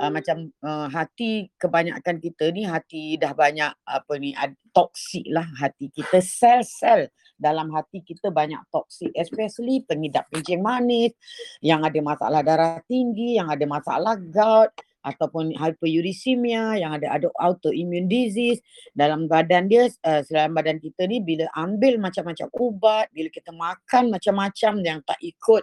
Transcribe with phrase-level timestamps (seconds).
[0.00, 4.36] uh, macam uh, hati kebanyakan kita ni hati dah banyak apa ni
[4.72, 6.20] toksik lah hati kita.
[6.20, 11.12] Sel-sel dalam hati kita banyak toksik especially pengidap kencing manis
[11.60, 14.72] yang ada masalah darah tinggi yang ada masalah gout
[15.06, 18.58] ataupun hyperuricemia yang ada ada autoimmune disease.
[18.90, 24.10] Dalam badan dia uh, dalam badan kita ni bila ambil macam-macam ubat bila kita makan
[24.10, 25.62] macam-macam yang tak ikut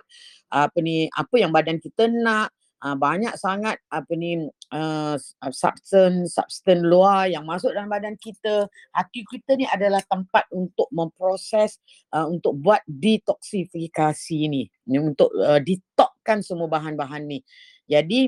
[0.53, 2.53] apa ni apa yang badan kita nak
[2.83, 4.43] uh, banyak sangat apa ni
[4.75, 5.15] uh,
[5.49, 8.67] substance substance luar yang masuk dalam badan kita.
[8.91, 11.79] Hati kita ni adalah tempat untuk memproses
[12.11, 14.67] uh, untuk buat detoksifikasi ni.
[14.91, 17.39] Untuk uh, detoxkan semua bahan-bahan ni.
[17.87, 18.27] Jadi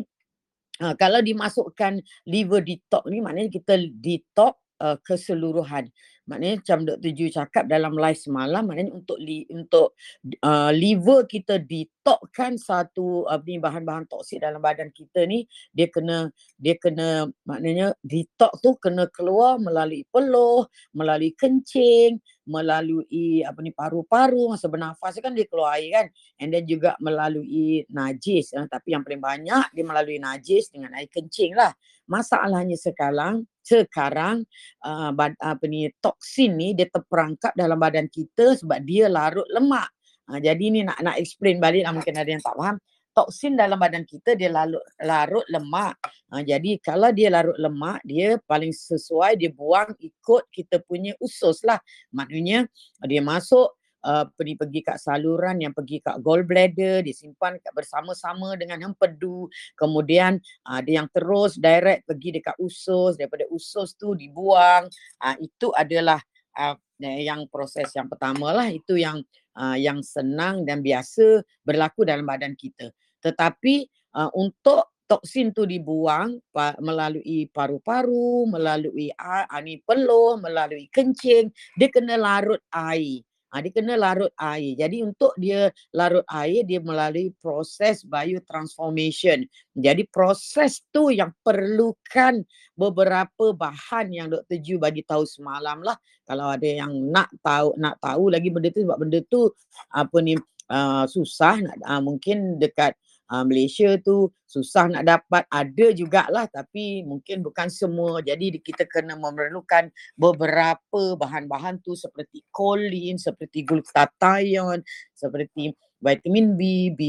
[0.79, 1.99] uh, kalau dimasukkan
[2.31, 5.91] liver detox ni maknanya kita detox uh, keseluruhan
[6.25, 7.11] maknanya macam Dr.
[7.13, 9.93] Ju cakap dalam live semalam maknanya untuk li, untuk
[10.41, 16.29] uh, liver kita detoxkan satu uh, ni bahan-bahan toksik dalam badan kita ni dia kena
[16.57, 24.53] dia kena maknanya detox tu kena keluar melalui peluh melalui kencing melalui apa ni paru-paru
[24.53, 26.05] masa bernafas kan dia keluar air kan
[26.41, 31.09] and then juga melalui najis uh, tapi yang paling banyak dia melalui najis dengan air
[31.09, 31.73] kencing lah
[32.05, 34.45] masalahnya sekarang sekarang
[34.85, 35.09] uh,
[35.41, 39.89] apa ni toksin ni dia terperangkap dalam badan kita sebab dia larut lemak.
[40.29, 42.77] Uh, jadi ni nak nak explain balik lah mungkin ada yang tak faham.
[43.15, 45.95] Toksin dalam badan kita dia larut larut lemak.
[46.27, 51.63] Uh, jadi kalau dia larut lemak dia paling sesuai dia buang ikut kita punya usus
[51.63, 51.79] lah.
[52.11, 52.67] Maknanya
[53.07, 53.71] dia masuk
[54.05, 60.37] uh, pergi pergi kat saluran yang pergi kat gallbladder disimpan kat bersama-sama dengan empedu kemudian
[60.69, 64.85] uh, ada yang terus direct pergi dekat usus daripada usus tu dibuang
[65.25, 66.21] uh, itu adalah
[66.55, 69.19] uh, yang proses yang pertama lah itu yang
[69.57, 72.93] uh, yang senang dan biasa berlaku dalam badan kita
[73.25, 79.13] tetapi uh, untuk toksin tu dibuang pa, melalui paru-paru, melalui
[79.49, 83.21] ani peluh, melalui kencing, dia kena larut air.
[83.53, 84.75] Ha, dia kena larut air.
[84.75, 89.47] Jadi untuk dia larut air, dia melalui proses biotransformation.
[89.71, 92.43] Jadi proses tu yang perlukan
[92.75, 94.59] beberapa bahan yang Dr.
[94.59, 95.95] Ju bagi tahu semalam lah.
[96.27, 99.47] Kalau ada yang nak tahu nak tahu lagi benda tu sebab benda tu
[99.93, 100.35] apa ni
[100.67, 102.97] uh, susah uh, mungkin dekat
[103.31, 109.17] uh, Malaysia tu susah nak dapat ada jugalah tapi mungkin bukan semua jadi kita kena
[109.17, 117.01] memerlukan beberapa bahan-bahan tu seperti kolin seperti glutathione seperti vitamin B, B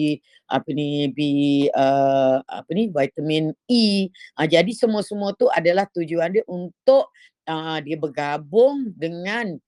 [0.48, 1.20] apa ni B
[1.74, 4.08] uh, apa ni vitamin E.
[4.38, 7.12] Uh, jadi semua-semua tu adalah tujuan dia untuk
[7.50, 9.58] uh, dia bergabung dengan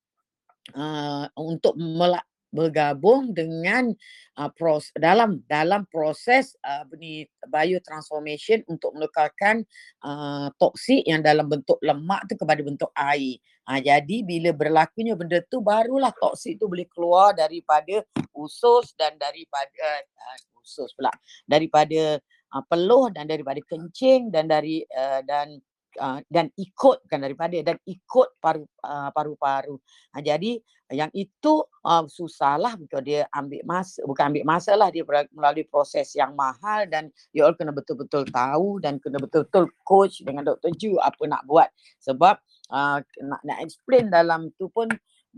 [0.75, 3.93] uh, untuk melak bergabung dengan
[4.41, 9.65] uh, pros dalam dalam proses uh, ni biotransformation untuk menukarkan
[10.05, 13.37] uh, toksik yang dalam bentuk lemak tu kepada bentuk air.
[13.69, 18.01] Ha, jadi bila berlakunya benda tu barulah toksik tu boleh keluar daripada
[18.33, 21.13] usus dan daripada uh, usus pula
[21.45, 22.17] daripada
[22.57, 25.61] uh, peluh dan daripada kencing dan dari uh, dan
[25.99, 29.77] uh, dan ikut bukan daripada dan ikut paru uh, paru-paru.
[30.15, 35.05] Uh, jadi yang itu uh, susahlah because dia ambil masa bukan ambil masa lah dia
[35.37, 40.49] melalui proses yang mahal dan you all kena betul-betul tahu dan kena betul-betul coach dengan
[40.49, 40.73] Dr.
[40.81, 41.69] Ju apa nak buat
[42.01, 42.41] sebab
[42.73, 44.89] uh, nak nak explain dalam tu pun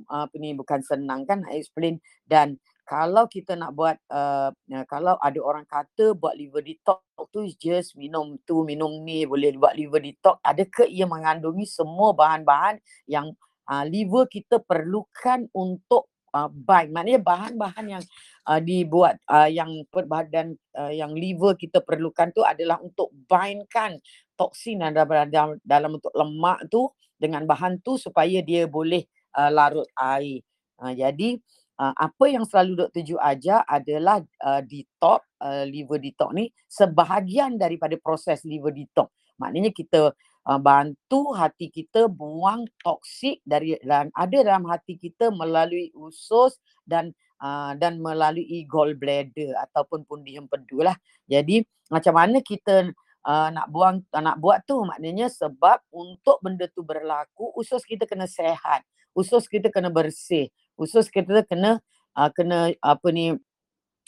[0.07, 2.57] apa ni bukan senang kan explain dan
[2.91, 4.51] kalau kita nak buat uh,
[4.91, 9.79] kalau ada orang kata buat liver detox tu just minum tu minum ni boleh buat
[9.79, 13.31] liver detox adakah ia mengandungi semua bahan-bahan yang
[13.71, 18.05] uh, liver kita perlukan untuk uh, bind maknanya bahan-bahan yang
[18.51, 24.03] uh, dibuat uh, yang badan uh, yang liver kita perlukan tu adalah untuk bindkan
[24.35, 26.91] toksin yang dalam, dalam, dalam bentuk lemak tu
[27.21, 29.05] dengan bahan tu supaya dia boleh
[29.37, 30.43] uh, larut air.
[30.81, 33.03] Uh, jadi uh, apa yang selalu Dr.
[33.09, 39.09] Ju ajar adalah uh, detox, uh, liver detox ni sebahagian daripada proses liver detox.
[39.41, 40.13] Maknanya kita
[40.45, 47.17] uh, bantu hati kita buang toksik dari dan ada dalam hati kita melalui usus dan
[47.41, 50.97] uh, dan melalui gallbladder ataupun pundi empedu lah.
[51.25, 52.93] Jadi macam mana kita
[53.25, 58.05] uh, nak buang uh, nak buat tu maknanya sebab untuk benda tu berlaku usus kita
[58.05, 58.85] kena sehat.
[59.11, 61.77] Usus kita kena bersih khusus kita kena
[62.17, 63.37] uh, kena apa ni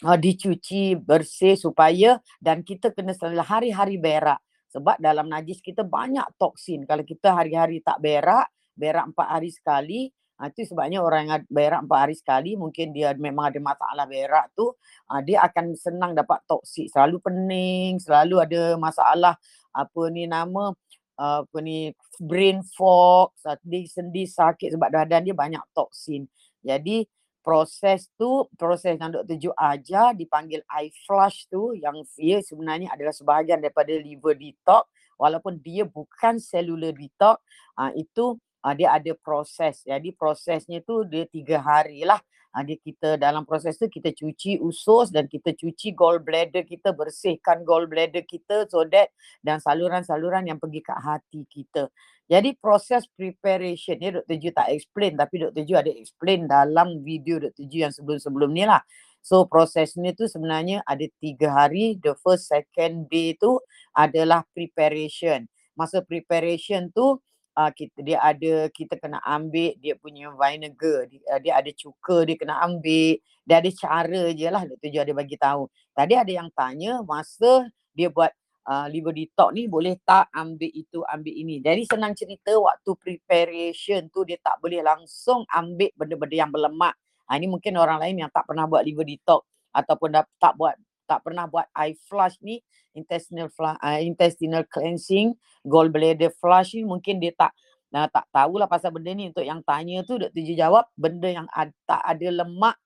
[0.09, 4.41] uh, dicuci bersih supaya dan kita kena selalu hari-hari berak.
[4.73, 6.89] Sebab dalam najis kita banyak toksin.
[6.89, 10.09] Kalau kita hari-hari tak berak berak empat hari sekali
[10.41, 14.51] Ha, itu sebabnya orang yang berak empat hari sekali mungkin dia memang ada masalah berak
[14.59, 14.75] tu
[15.23, 16.91] dia akan senang dapat toksik.
[16.91, 19.39] Selalu pening selalu ada masalah
[19.71, 20.75] apa ni nama
[21.15, 26.27] apa ni brain fog, sendi-sendi sakit sebab badan dia banyak toksin.
[26.63, 27.05] Jadi
[27.43, 29.37] proses tu proses yang Dr.
[29.37, 34.87] Ju ajar dipanggil eye flush tu yang dia sebenarnya adalah sebahagian daripada liver detox
[35.19, 37.43] walaupun dia bukan cellular detox
[37.75, 42.23] uh, itu uh, dia ada proses jadi prosesnya tu dia tiga hari lah
[42.55, 47.65] uh, dia kita dalam proses tu kita cuci usus dan kita cuci gallbladder kita bersihkan
[47.65, 49.11] gallbladder kita so that
[49.41, 51.89] dan saluran-saluran yang pergi ke hati kita
[52.33, 54.37] jadi proses preparation ni Dr.
[54.41, 55.69] Ju tak explain tapi Dr.
[55.69, 57.69] Ju ada explain dalam video Dr.
[57.69, 58.81] Ju yang sebelum-sebelum ni lah.
[59.21, 62.01] So proses ni tu sebenarnya ada tiga hari.
[62.01, 63.61] The first, second day tu
[63.93, 65.45] adalah preparation.
[65.77, 67.21] Masa preparation tu
[67.57, 71.09] uh, kita dia ada kita kena ambil dia punya vinegar.
[71.09, 73.21] Dia, uh, dia ada cuka dia kena ambil.
[73.43, 74.89] Dia ada cara je lah Dr.
[74.89, 75.67] Ju ada bagi tahu.
[75.93, 78.33] Tadi ada yang tanya masa dia buat
[78.67, 81.59] uh, liver detox ni boleh tak ambil itu ambil ini.
[81.61, 86.95] Jadi senang cerita waktu preparation tu dia tak boleh langsung ambil benda-benda yang berlemak.
[87.31, 90.77] Ha, ini mungkin orang lain yang tak pernah buat liver detox ataupun dah, tak buat
[91.07, 92.61] tak pernah buat eye flush ni
[92.93, 95.35] intestinal flush, uh, intestinal cleansing,
[95.65, 97.53] gallbladder flush ni mungkin dia tak
[97.97, 100.43] uh, tak tahulah pasal benda ni untuk yang tanya tu Dr.
[100.43, 102.77] Ju jawab benda yang ad, tak ada lemak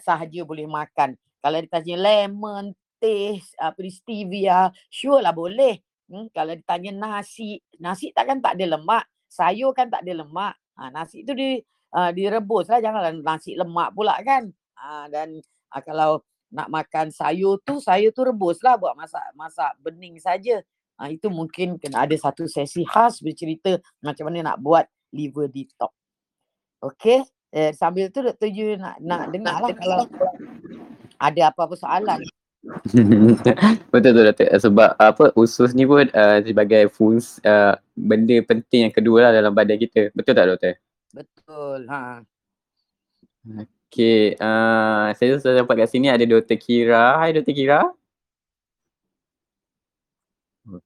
[0.00, 1.16] sahaja boleh makan.
[1.40, 5.80] Kalau ditanya lemon, teh, apa stevia, sure lah boleh.
[6.06, 9.04] Hmm, kalau ditanya nasi, nasi takkan tak ada lemak.
[9.26, 10.54] Sayur kan tak ada lemak.
[10.78, 11.58] Ha, nasi tu di,
[11.96, 12.78] uh, direbus lah.
[12.78, 14.48] Janganlah nasi lemak pula kan.
[14.78, 15.38] Ha, dan
[15.74, 20.62] uh, kalau nak makan sayur tu, sayur tu rebus lah buat masak masak bening saja.
[20.96, 25.92] Ha, itu mungkin kena ada satu sesi khas bercerita macam mana nak buat liver detox.
[26.80, 27.20] Okay.
[27.56, 28.48] Eh, sambil tu Dr.
[28.52, 30.04] Yu nak, nak dengar lah kalau
[31.16, 32.20] ada apa-apa soalan.
[33.94, 38.94] Betul tu Datuk sebab apa usus ni pun uh, sebagai fungsi uh, benda penting yang
[38.94, 40.10] kedua lah dalam badan kita.
[40.12, 40.74] Betul tak Doktor?
[41.14, 41.80] Betul.
[41.86, 42.26] Ha.
[43.86, 46.58] Okay, uh, saya sudah dapat kat sini ada Dr.
[46.58, 47.22] Kira.
[47.22, 47.54] Hai Dr.
[47.54, 47.86] Kira.
[50.66, 50.82] Oh,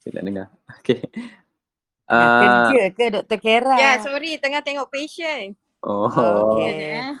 [0.00, 0.48] saya tak dengar.
[0.86, 1.02] Okay.
[2.06, 3.38] Uh, kerja ke Dr.
[3.42, 3.74] Kira?
[3.74, 5.58] Ya, sorry tengah tengok patient.
[5.82, 6.06] Oh.
[6.06, 7.18] Okay.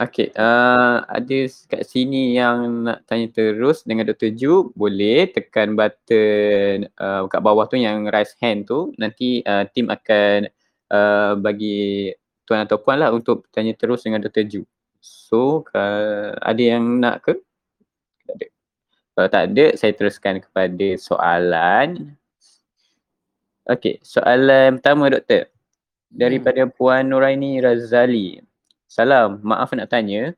[0.00, 1.38] Okay, uh, ada
[1.68, 4.32] kat sini yang nak tanya terus dengan Dr.
[4.32, 8.96] Ju, boleh tekan button uh, kat bawah tu yang raise hand tu.
[8.96, 10.48] Nanti uh, tim akan
[10.88, 12.16] uh, bagi
[12.50, 14.42] tuan atau puan lah untuk tanya terus dengan Dr.
[14.42, 14.62] Ju.
[14.98, 17.38] So, uh, ada yang nak ke?
[18.26, 18.46] Tak ada.
[19.14, 22.18] Kalau tak ada, saya teruskan kepada soalan.
[23.62, 25.46] Okay, soalan pertama doktor.
[26.10, 26.74] Daripada hmm.
[26.74, 28.42] Puan Nuraini Razali.
[28.90, 30.34] Salam, maaf nak tanya.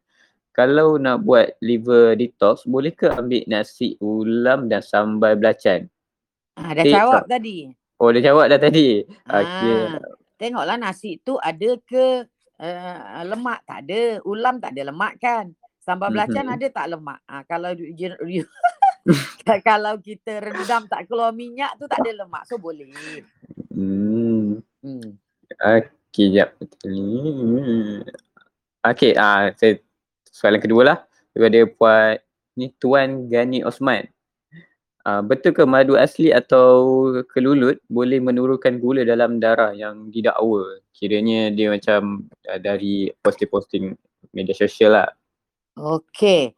[0.53, 5.89] Kalau nak buat liver detox, boleh ke ambil nasi ulam dan sambal belacan?
[6.61, 7.73] Ha, dah eh, jawab so- tadi.
[7.97, 9.01] Oh, dah jawab dah tadi.
[9.31, 9.81] Ha, okay.
[10.43, 12.27] Tengoklah nasi tu ada ke
[12.59, 13.63] uh, lemak?
[13.63, 14.19] Tak ada.
[14.27, 15.55] Ulam tak ada lemak kan?
[15.79, 16.59] Sambal belacan mm-hmm.
[16.59, 17.19] ada tak lemak?
[17.31, 17.71] Ha, kalau
[19.71, 22.43] kalau kita rendam tak keluar minyak tu tak ada lemak.
[22.51, 22.91] So boleh.
[23.71, 24.59] Hmm.
[24.83, 25.15] hmm.
[25.63, 26.59] Okay, jap.
[26.59, 28.03] Betul
[28.83, 29.79] Okay, uh, saya
[30.27, 30.99] soalan kedua lah
[31.31, 32.19] daripada puan
[32.59, 34.11] ni Tuan Gani Osman.
[35.03, 40.79] Uh, betul ke madu asli atau kelulut boleh menurunkan gula dalam darah yang didakwa?
[40.95, 43.99] Kiranya dia macam uh, dari posting-posting
[44.31, 45.11] media sosial lah.
[45.75, 46.55] Okay.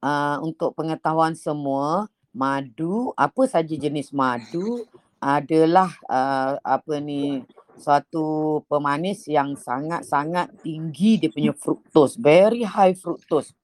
[0.00, 4.88] Uh, untuk pengetahuan semua, madu, apa saja jenis madu
[5.22, 7.44] adalah uh, apa ni
[7.78, 13.54] satu pemanis yang sangat-sangat tinggi dia punya fructose, very high fructose.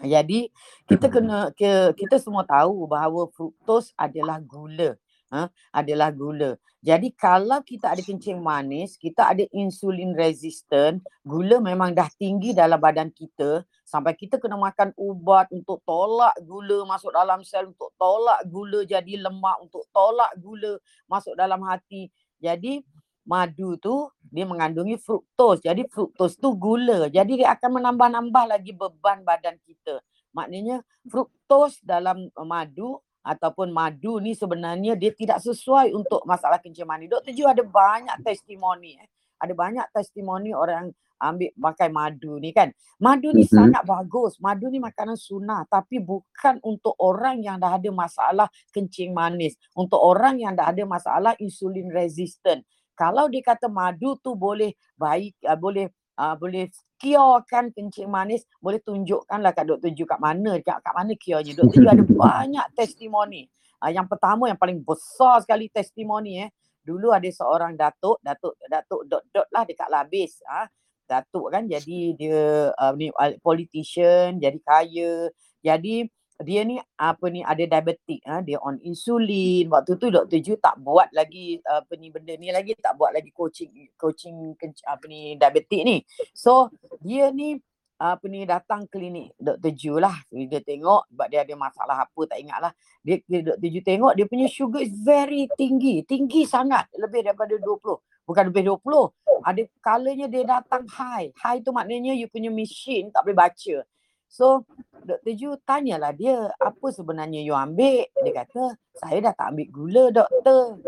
[0.00, 0.48] Jadi
[0.88, 1.52] kita kena
[1.96, 4.96] kita semua tahu bahawa fructose adalah gula.
[5.30, 6.58] Ha, adalah gula.
[6.82, 12.82] Jadi kalau kita ada kencing manis, kita ada insulin resistant, gula memang dah tinggi dalam
[12.82, 18.42] badan kita sampai kita kena makan ubat untuk tolak gula masuk dalam sel, untuk tolak
[18.50, 22.10] gula jadi lemak, untuk tolak gula masuk dalam hati.
[22.42, 22.82] Jadi
[23.30, 25.62] madu tu dia mengandungi fruktos.
[25.62, 27.06] Jadi fruktos tu gula.
[27.06, 30.02] Jadi dia akan menambah-nambah lagi beban badan kita.
[30.34, 37.06] Maknanya fruktos dalam madu ataupun madu ni sebenarnya dia tidak sesuai untuk masalah kencing manis.
[37.06, 39.08] Doktor Ju ada banyak testimoni eh.
[39.38, 42.72] Ada banyak testimoni orang ambil pakai madu ni kan.
[42.98, 43.56] Madu ni mm-hmm.
[43.56, 44.40] sangat bagus.
[44.40, 49.54] Madu ni makanan sunnah tapi bukan untuk orang yang dah ada masalah kencing manis.
[49.76, 52.64] Untuk orang yang dah ada masalah insulin resistant
[53.00, 55.88] kalau dia kata madu tu boleh baik uh, boleh
[56.20, 56.68] uh, boleh
[57.00, 59.90] curekan kencing manis, boleh tunjukkanlah kat Dr.
[59.96, 61.52] Ju kat mana, kat, kat mana curenya.
[61.56, 61.80] Dr.
[61.80, 63.48] Ju ada banyak testimoni.
[63.80, 66.52] Uh, yang pertama yang paling besar sekali testimoni eh.
[66.84, 70.44] Dulu ada seorang datuk, datuk datuk dot dot lah dekat Labis.
[70.44, 70.68] Ah,
[71.08, 73.08] datuk kan jadi dia uh, ni
[73.40, 75.32] politician, jadi kaya.
[75.60, 76.08] Jadi
[76.40, 78.40] dia ni apa ni ada diabetik ha?
[78.40, 80.40] dia on insulin waktu tu Dr.
[80.40, 84.56] Ju tak buat lagi apa ni benda ni lagi tak buat lagi coaching coaching
[84.88, 86.00] apa ni diabetik ni
[86.32, 86.72] so
[87.04, 87.60] dia ni
[88.00, 89.72] apa ni datang klinik Dr.
[89.76, 92.72] Ju lah dia tengok sebab dia ada masalah apa tak ingat lah
[93.04, 93.68] dia, dia Dr.
[93.68, 98.80] Ju tengok dia punya sugar is very tinggi tinggi sangat lebih daripada 20 bukan lebih
[98.80, 103.84] 20 ada kalanya dia datang high high tu maknanya you punya machine tak boleh baca
[104.30, 104.62] So
[105.02, 105.34] Dr.
[105.34, 108.06] Ju tanyalah dia apa sebenarnya you ambil.
[108.22, 110.78] Dia kata saya dah tak ambil gula doktor.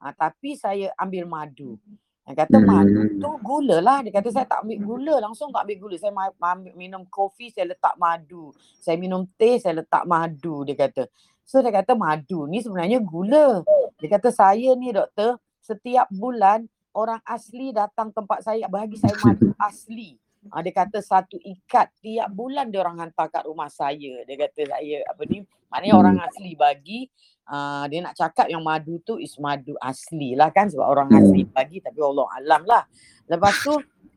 [0.00, 1.76] Ha, tapi saya ambil madu.
[2.24, 2.66] Dia kata hmm.
[2.66, 4.00] madu tu gula lah.
[4.00, 5.14] Dia kata saya tak ambil gula.
[5.20, 5.96] Langsung tak ambil gula.
[6.00, 8.56] Saya ambil, minum kopi saya letak madu.
[8.80, 10.64] Saya minum teh saya letak madu.
[10.64, 11.12] Dia kata.
[11.44, 13.60] So dia kata madu ni sebenarnya gula.
[14.00, 16.64] Dia kata saya ni doktor setiap bulan
[16.96, 20.16] orang asli datang tempat saya bagi saya madu asli.
[20.50, 24.26] Uh, dia kata satu ikat tiap bulan dia orang hantar kat rumah saya.
[24.26, 26.02] Dia kata saya apa ni maknanya hmm.
[26.02, 27.00] orang asli bagi
[27.46, 31.18] uh, dia nak cakap yang madu tu is madu asli lah kan sebab orang hmm.
[31.22, 32.82] asli bagi tapi Allah alam lah.
[33.30, 33.74] Lepas tu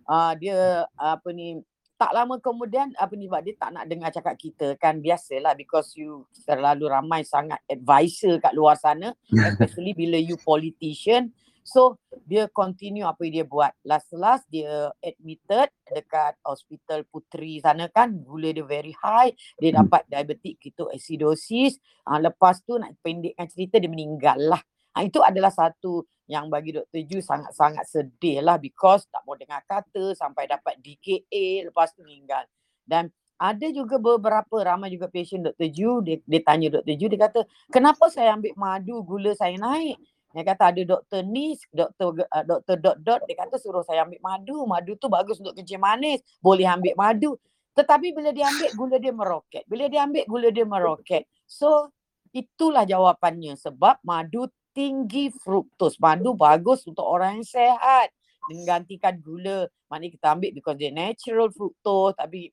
[0.09, 1.61] uh, dia apa ni
[1.95, 5.95] tak lama kemudian apa ni sebab dia tak nak dengar cakap kita kan biasalah because
[5.95, 9.15] you terlalu ramai sangat advisor kat luar sana
[9.55, 11.31] especially bila you politician
[11.65, 11.97] So
[12.29, 13.73] dia continue apa yang dia buat.
[13.81, 19.33] Last last dia admitted dekat hospital Putri sana kan gula dia very high.
[19.57, 19.79] Dia hmm.
[19.81, 21.81] dapat diabetic ketoacidosis.
[22.05, 24.61] Uh, lepas tu nak pendekkan cerita dia meninggal lah.
[24.93, 27.01] Uh, itu adalah satu yang bagi Dr.
[27.01, 32.45] Ju sangat-sangat sedih lah because tak mau dengar kata sampai dapat DKA lepas tu meninggal.
[32.85, 35.69] Dan ada juga beberapa ramai juga patient Dr.
[35.73, 36.93] Ju dia, dia tanya Dr.
[36.93, 37.41] Ju dia kata
[37.73, 39.99] kenapa saya ambil madu gula saya naik
[40.35, 44.19] dia kata ada doktor ni, doktor uh, doktor dot dot dia kata suruh saya ambil
[44.19, 44.67] madu.
[44.67, 46.19] Madu tu bagus untuk kencing manis.
[46.43, 47.39] Boleh ambil madu.
[47.71, 49.63] Tetapi bila dia ambil gula dia meroket.
[49.63, 51.23] Bila dia ambil gula dia meroket.
[51.47, 51.95] So
[52.35, 55.95] itulah jawapannya sebab madu tinggi fruktos.
[56.03, 58.11] Madu bagus untuk orang yang sehat.
[58.51, 59.71] Menggantikan gula.
[59.87, 62.11] Maknanya kita ambil because dia natural fruktos.
[62.19, 62.51] Tapi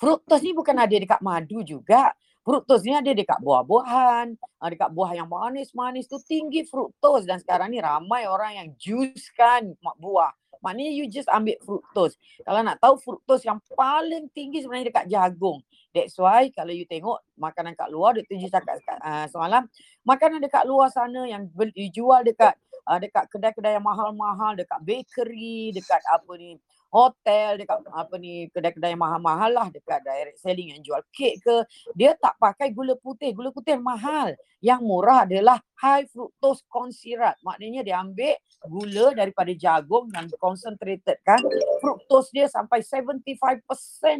[0.00, 2.16] fruktos ni bukan ada dekat madu juga.
[2.48, 7.68] Fruktos ni ada dekat buah-buahan, ah, dekat buah yang manis-manis tu tinggi fruktos dan sekarang
[7.68, 10.32] ni ramai orang yang jus kan buah.
[10.64, 12.16] Maknanya you just ambil fruktos.
[12.40, 15.60] Kalau nak tahu fruktos yang paling tinggi sebenarnya dekat jagung.
[15.92, 19.68] That's why kalau you tengok makanan kat luar, dia tunjuk cakap uh, semalam,
[20.08, 22.56] makanan dekat luar sana yang dijual dekat
[22.88, 26.56] uh, dekat kedai-kedai yang mahal-mahal, dekat bakery, dekat apa ni,
[26.88, 29.68] hotel dekat apa ni kedai-kedai yang mahal-mahal lah.
[29.68, 31.56] Dekat direct selling yang jual kek ke.
[31.92, 33.32] Dia tak pakai gula putih.
[33.36, 34.32] Gula putih mahal.
[34.58, 37.36] Yang murah adalah high fructose corn syrup.
[37.46, 38.34] Maknanya dia ambil
[38.66, 41.38] gula daripada jagung yang concentrated kan.
[41.78, 43.62] Fructose dia sampai 75%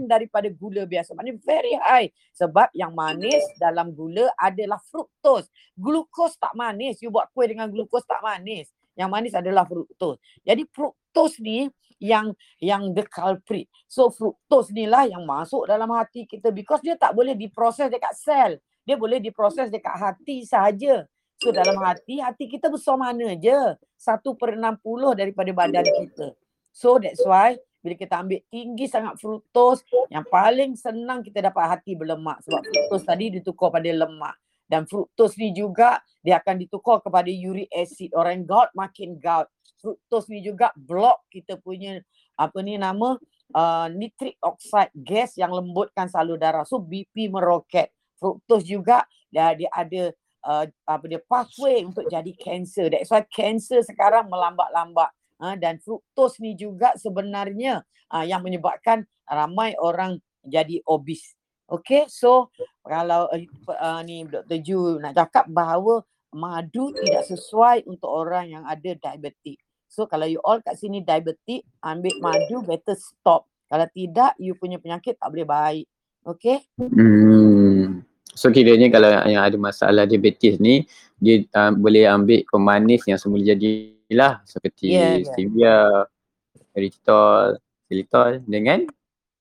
[0.06, 1.16] daripada gula biasa.
[1.16, 2.08] Maknanya very high.
[2.38, 5.50] Sebab yang manis dalam gula adalah fructose.
[5.74, 7.02] Glukos tak manis.
[7.02, 8.70] You buat kuih dengan glukos tak manis.
[8.94, 10.22] Yang manis adalah fructose.
[10.46, 11.66] Jadi fructose ni
[11.98, 13.66] yang yang the culprit.
[13.90, 18.14] So fructose ni lah yang masuk dalam hati kita because dia tak boleh diproses dekat
[18.14, 18.52] sel.
[18.88, 21.04] Dia boleh diproses dekat hati saja.
[21.38, 23.76] So dalam hati, hati kita besar mana je?
[23.94, 26.34] Satu per enam puluh daripada badan kita.
[26.74, 31.94] So that's why bila kita ambil tinggi sangat fructose, yang paling senang kita dapat hati
[31.94, 32.42] berlemak.
[32.42, 34.34] Sebab fructose tadi ditukar pada lemak.
[34.66, 38.10] Dan fructose ni juga dia akan ditukar kepada uric acid.
[38.18, 39.46] Orang gout makin gout
[39.78, 42.02] fructose ni juga block kita punya
[42.38, 43.18] apa ni nama
[43.54, 46.66] uh, nitric oxide gas yang lembutkan salur darah.
[46.66, 47.94] So BP meroket.
[48.18, 50.02] Fructose juga dia, dia ada
[50.42, 52.90] uh, apa dia pathway untuk jadi cancer.
[52.90, 55.10] That's why cancer sekarang melambat-lambat.
[55.38, 61.38] Uh, dan fructose ni juga sebenarnya uh, yang menyebabkan ramai orang jadi obes.
[61.68, 62.48] Okay, so
[62.80, 63.44] kalau uh,
[63.76, 64.58] uh, ni Dr.
[64.64, 69.60] Ju nak cakap bahawa madu tidak sesuai untuk orang yang ada diabetik.
[69.98, 73.50] So kalau you all kat sini diabetik, ambil madu better stop.
[73.66, 75.90] Kalau tidak, you punya penyakit tak boleh baik.
[76.22, 76.62] Okay?
[76.78, 78.06] Hmm.
[78.30, 80.86] So kiranya kalau yang ada masalah diabetes ni,
[81.18, 85.26] dia uh, boleh ambil pemanis yang semula jadilah seperti yeah, ya.
[85.34, 86.78] stevia, yeah.
[86.78, 87.58] erythritol,
[87.90, 88.86] xylitol dengan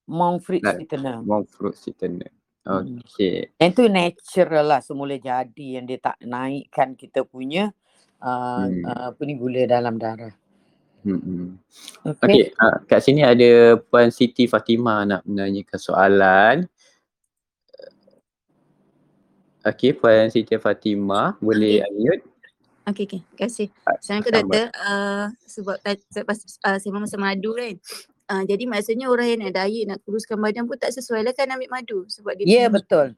[0.09, 1.21] monk fruit sweetener.
[1.21, 2.33] Monk fruit sweetener.
[2.65, 2.97] Hmm.
[3.05, 3.53] Okay.
[3.61, 7.69] Yang tu natural lah semula jadi yang dia tak naikkan kita punya
[8.25, 8.81] uh, hmm.
[8.81, 10.33] uh, apa ni gula dalam darah.
[11.07, 11.55] Hmm.
[12.03, 12.19] Okey.
[12.27, 16.55] Okey, uh, kat sini ada Puan Siti Fatimah nak menanyakan soalan.
[19.63, 21.87] Okey, Puan Siti Fatimah boleh Okey.
[21.87, 22.23] unmute.
[22.87, 23.21] Okey, okey.
[23.23, 23.67] Terima kasih.
[23.83, 24.43] Ah, Assalamualaikum sama.
[24.51, 24.67] doktor.
[24.75, 27.75] Uh, sebab ta- selepas uh, saya masa madu kan.
[28.27, 31.47] Uh, jadi maksudnya orang yang nak diet, nak kuruskan badan pun tak sesuai lah kan
[31.47, 33.15] ambil madu sebab dia Ya yeah, betul.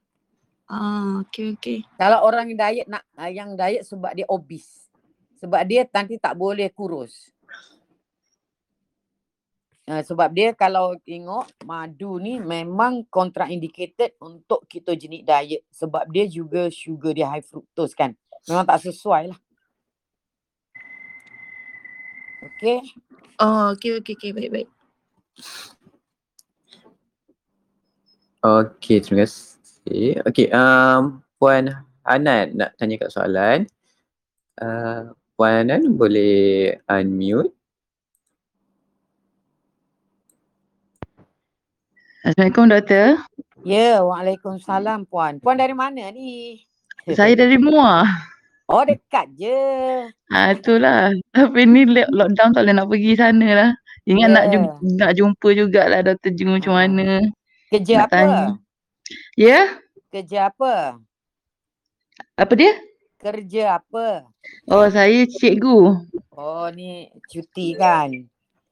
[0.70, 1.82] Ah, okey okey.
[1.98, 4.86] Kalau orang yang diet nak ah, yang diet sebab dia obese.
[5.42, 7.34] Sebab dia nanti tak boleh kurus.
[9.90, 16.70] Uh, sebab dia kalau tengok madu ni memang contraindicated untuk ketogenic diet sebab dia juga
[16.70, 18.14] sugar dia high fructose kan.
[18.46, 19.40] Memang tak sesuai lah.
[22.40, 22.86] Okay.
[23.42, 24.70] Oh, okey okey okey baik baik.
[28.46, 30.22] Okey, terima kasih.
[30.24, 31.74] Okey, um, Puan
[32.06, 33.66] Hanan nak tanya kat soalan.
[34.62, 37.58] Uh, Puan Hanan boleh unmute.
[42.20, 43.08] Assalamualaikum doktor.
[43.64, 45.40] Ya, Waalaikumsalam Puan.
[45.40, 46.60] Puan dari mana ni?
[47.08, 48.06] Saya dari Muar.
[48.70, 49.60] Oh dekat je.
[50.30, 51.16] Ha itulah.
[51.34, 53.70] Tapi ni lo- lockdown tak boleh nak pergi sana lah.
[54.06, 54.52] Ingat nak Ya.
[54.54, 56.86] jumpa, nak jumpa jugalah doktor Ju macam Ah.
[56.86, 57.08] mana.
[57.72, 58.14] Kerja Nak apa?
[58.14, 58.44] tanya.
[59.34, 59.60] Ya?
[60.12, 60.74] Kerja apa?
[62.36, 62.74] Apa dia?
[63.18, 64.28] Kerja apa?
[64.70, 66.06] Oh saya cikgu.
[66.36, 68.12] Oh ni cuti kan?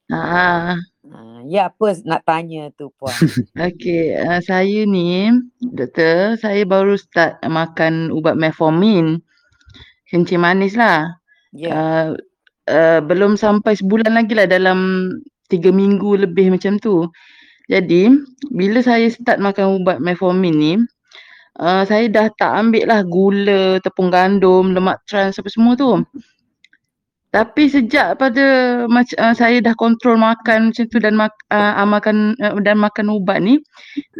[0.08, 0.78] Ha.
[1.08, 3.16] Ha, ya apa nak tanya tu Puan?
[3.68, 5.32] Okey, uh, saya ni
[5.64, 9.24] doktor, saya baru start makan ubat metformin.
[10.12, 11.16] Kencing manis lah.
[11.56, 11.72] Ya.
[11.72, 12.08] Uh,
[12.68, 15.12] uh, belum sampai sebulan lagi lah dalam
[15.48, 17.08] tiga minggu lebih macam tu.
[17.72, 18.12] Jadi
[18.52, 20.74] bila saya start makan ubat metformin ni,
[21.60, 26.04] uh, saya dah tak ambil lah gula, tepung gandum, lemak trans apa semua tu.
[27.38, 28.46] Tapi sejak pada
[28.90, 33.14] mac- uh, saya dah kontrol makan macam tu dan mak, uh, amalkan uh, dan makan
[33.14, 33.62] ubat ni,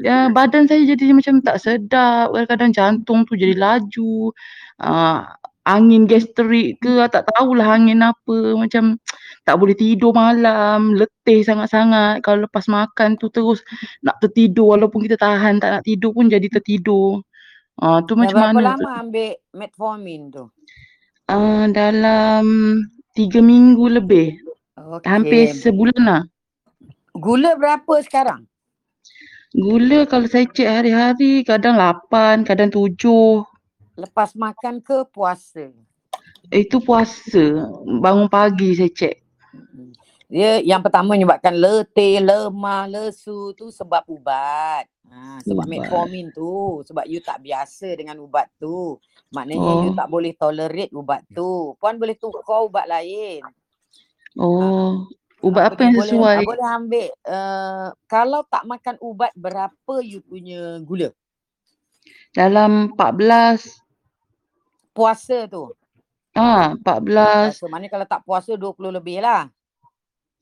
[0.06, 4.30] uh, badan saya jadi macam tak sedap, kadang-kadang jantung tu jadi laju.
[4.78, 5.26] Uh,
[5.68, 8.96] angin gastrik ke tak tahulah angin apa macam
[9.44, 13.60] tak boleh tidur malam, letih sangat-sangat kalau lepas makan tu terus
[14.00, 17.20] nak tertidur walaupun kita tahan tak nak tidur pun jadi tertidur.
[17.78, 18.88] Ah tu Dah macam berapa mana lama tu?
[18.90, 20.44] ambil metformin tu?
[21.28, 22.80] Ah dalam
[23.12, 24.40] tiga minggu lebih,
[25.04, 25.60] hampir Okey.
[25.60, 26.24] sebulan lah.
[27.12, 28.48] Gula berapa sekarang?
[29.52, 33.44] Gula kalau saya cek hari-hari kadang lapan, kadang tujuh.
[34.00, 35.68] Lepas makan ke puasa?
[36.48, 39.20] Itu puasa, bangun pagi saya cek.
[40.28, 44.84] Dia yang pertama menyebabkan letih, lemah, lesu tu sebab ubat.
[45.08, 45.72] Ha, sebab Ubat.
[45.72, 46.84] metformin tu.
[46.84, 49.00] Sebab you tak biasa dengan ubat tu.
[49.32, 49.96] Maknanya you Oh.
[49.96, 51.72] tak boleh tolerate ubat tu.
[51.80, 53.40] Puan boleh tukar ubat lain.
[54.36, 54.92] Oh, Ah,
[55.40, 56.36] ubat apa yang boleh, sesuai?
[56.36, 57.08] ah, boleh ambil.
[57.24, 61.16] Uh, kalau tak makan ubat, berapa you punya gula?
[62.30, 63.80] Dalam 14
[64.92, 65.72] Puasa tu.
[66.34, 67.64] ah 14 Puasa.
[67.66, 69.48] Maknanya kalau tak puasa 20 lebih lah.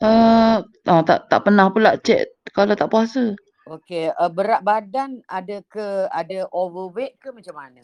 [0.03, 0.59] Uh,
[0.91, 3.31] ah, tak tak pernah pula cek kalau tak puasa.
[3.65, 7.81] Okey, uh, berat badan ada ke ada overweight ke macam mana?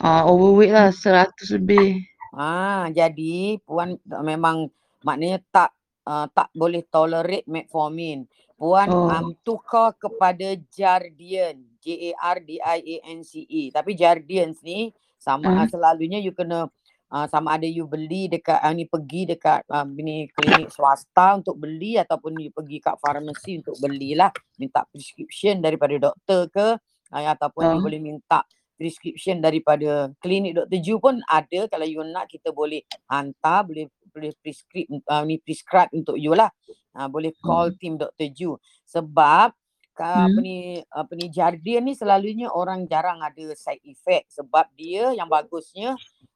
[0.00, 2.00] Ah overweight lah 100 lebih.
[2.32, 4.72] Ah, jadi puan uh, memang
[5.04, 5.70] maknanya tak
[6.08, 8.24] uh, tak boleh tolerate metformin.
[8.56, 9.08] Puan Oh.
[9.08, 13.68] um, tukar kepada Jardian, J A R D I A N C E.
[13.68, 15.64] Tapi Jardians ni sama Ah.
[15.64, 15.66] uh.
[15.68, 16.72] selalunya you kena
[17.10, 21.58] uh, sama ada you beli dekat uh, ni pergi dekat uh, ni klinik swasta untuk
[21.58, 26.66] beli ataupun you pergi kat farmasi untuk belilah minta prescription daripada doktor ke
[27.12, 27.82] uh, ataupun you Oh.
[27.82, 28.46] boleh minta
[28.80, 30.80] prescription daripada klinik Dr.
[30.80, 32.80] Ju pun ada kalau you nak kita boleh
[33.12, 36.48] hantar boleh boleh prescribe uh, ni prescribe untuk you lah
[36.96, 38.32] uh, boleh call team Dr.
[38.32, 38.56] Ju
[38.88, 39.52] sebab
[39.92, 40.40] ka, apa Hmm.
[40.40, 45.92] ni apa ni Jardian ni selalunya orang jarang ada side effect sebab dia yang bagusnya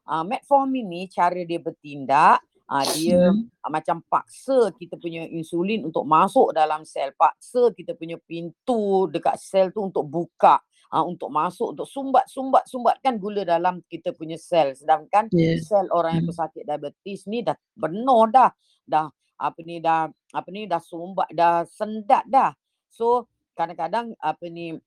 [0.09, 6.05] uh, metformin ni cara dia bertindak uh, dia uh, macam paksa kita punya insulin untuk
[6.09, 10.61] masuk dalam sel paksa kita punya pintu dekat sel tu untuk buka
[10.95, 14.79] uh, untuk masuk untuk sumbat sumbat sumbatkan gula dalam kita punya sel.
[14.79, 15.67] Sedangkan Yes.
[15.67, 16.33] sel orang yang Hmm.
[16.33, 18.51] pesakit diabetes ni dah penuh dah
[18.87, 22.55] dah apa ni dah apa ni dah sumbat dah sendat dah.
[22.87, 23.27] So
[23.59, 24.79] kadang-kadang apa ni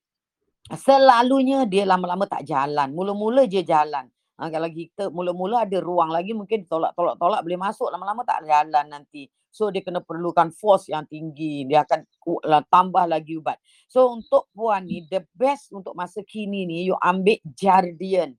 [0.72, 2.92] selalunya dia lama-lama tak jalan.
[2.92, 7.90] Mula-mula je jalan ha, kalau kita mula-mula ada ruang lagi mungkin tolak-tolak-tolak boleh masuk.
[7.90, 9.26] Lama-lama tak jalan nanti.
[9.50, 11.66] So dia kena perlukan force yang tinggi.
[11.66, 12.06] Dia akan
[12.46, 13.58] lah, tambah lagi ubat.
[13.90, 18.38] So untuk puan ni the best untuk masa kini ni you ambil Jardian.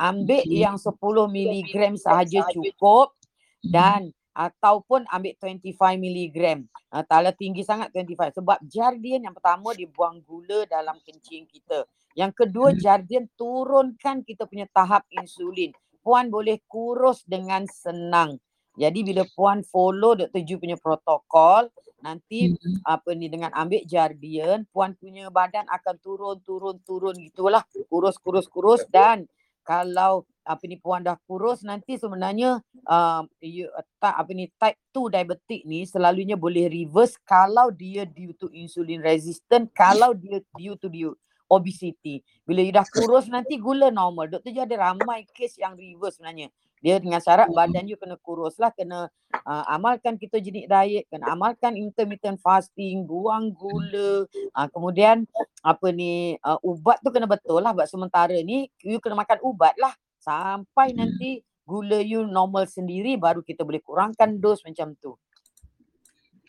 [0.00, 0.96] Ambil yang 10
[1.28, 3.12] miligram sahaja cukup.
[3.60, 4.08] dan
[4.40, 6.64] ataupun ambil 25 miligram.
[6.88, 11.84] Uh, kalau tinggi sangat 25 sebab Jardian yang pertama dia buang gula dalam kencing kita.
[12.16, 15.76] Yang kedua Jardian turunkan kita punya tahap insulin.
[16.00, 18.40] Puan boleh kurus dengan senang.
[18.80, 20.40] Jadi bila puan follow Dr.
[20.40, 21.68] Ju punya protokol,
[22.00, 22.80] nanti Mhm.
[22.88, 27.60] apa ni dengan ambil Jardian, puan punya badan akan turun turun turun gitulah.
[27.92, 29.28] Kurus kurus kurus dan
[29.70, 32.58] kalau apa ni puan dah kurus nanti sebenarnya
[32.90, 33.70] uh, you,
[34.02, 38.98] tak apa ni type 2 diabetic ni selalunya boleh reverse kalau dia due to insulin
[38.98, 41.14] resistant, kalau dia due to due
[41.46, 42.18] obesity.
[42.42, 44.26] Bila you dah kurus nanti gula normal.
[44.26, 46.50] Doktor Ju ada ramai kes yang reverse sebenarnya.
[46.80, 49.12] Dia dengan syarat badan you kena kurus lah, kena
[49.44, 54.24] uh, amalkan ketogenic diet, kena amalkan intermittent fasting, buang gula.
[54.56, 55.28] Uh, kemudian
[55.60, 59.76] apa ni uh, ubat tu kena betul lah buat sementara ni you kena makan ubat
[59.76, 59.92] lah
[60.24, 65.20] sampai nanti gula you normal sendiri baru kita boleh kurangkan dos macam tu.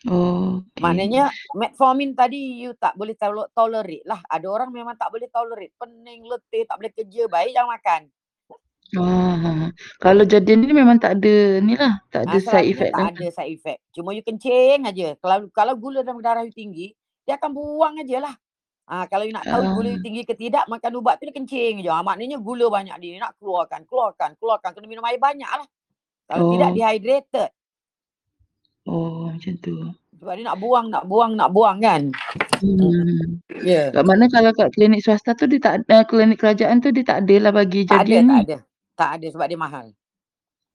[0.09, 0.81] Oh, okay.
[0.81, 4.17] Maknanya metformin tadi you tak boleh tol- tolerate lah.
[4.25, 5.77] Ada orang memang tak boleh tolerate.
[5.77, 7.29] Pening, letih, tak boleh kerja.
[7.29, 8.01] Baik jangan makan.
[8.91, 12.99] Ah, kalau jadian ni memang tak ada ni lah, tak ada Ah, side effect tak
[12.99, 13.10] lah.
[13.10, 13.80] ada side effect.
[13.91, 15.15] Cuma you kencing aja.
[15.15, 16.91] Kalau kalau gula dalam darah you tinggi,
[17.23, 18.36] dia akan buang aja lah.
[18.86, 20.04] Ah, kalau you nak tahu gula you Ah.
[20.04, 21.88] tinggi ke tidak, makan ubat tu dia kencing je.
[21.88, 24.69] Ah, maknanya gula banyak dia nak keluarkan, keluarkan, keluarkan.
[24.71, 25.67] Kena minum air banyak lah.
[26.27, 26.75] Kalau tidak Oh.
[26.75, 27.49] dehydrated.
[28.84, 29.75] Oh, macam tu.
[30.19, 32.12] Sebab dia nak buang, nak buang, nak buang kan.
[32.60, 33.41] Hmm.
[33.62, 33.63] Ya.
[33.63, 33.86] Yeah.
[33.89, 37.25] Kat mana kalau kat klinik swasta tu dia tak ada, klinik kerajaan tu dia tak
[37.25, 38.38] ada lah bagi Tak ada, tak ni.
[38.43, 38.58] ada.
[38.93, 39.88] Tak ada sebab dia mahal.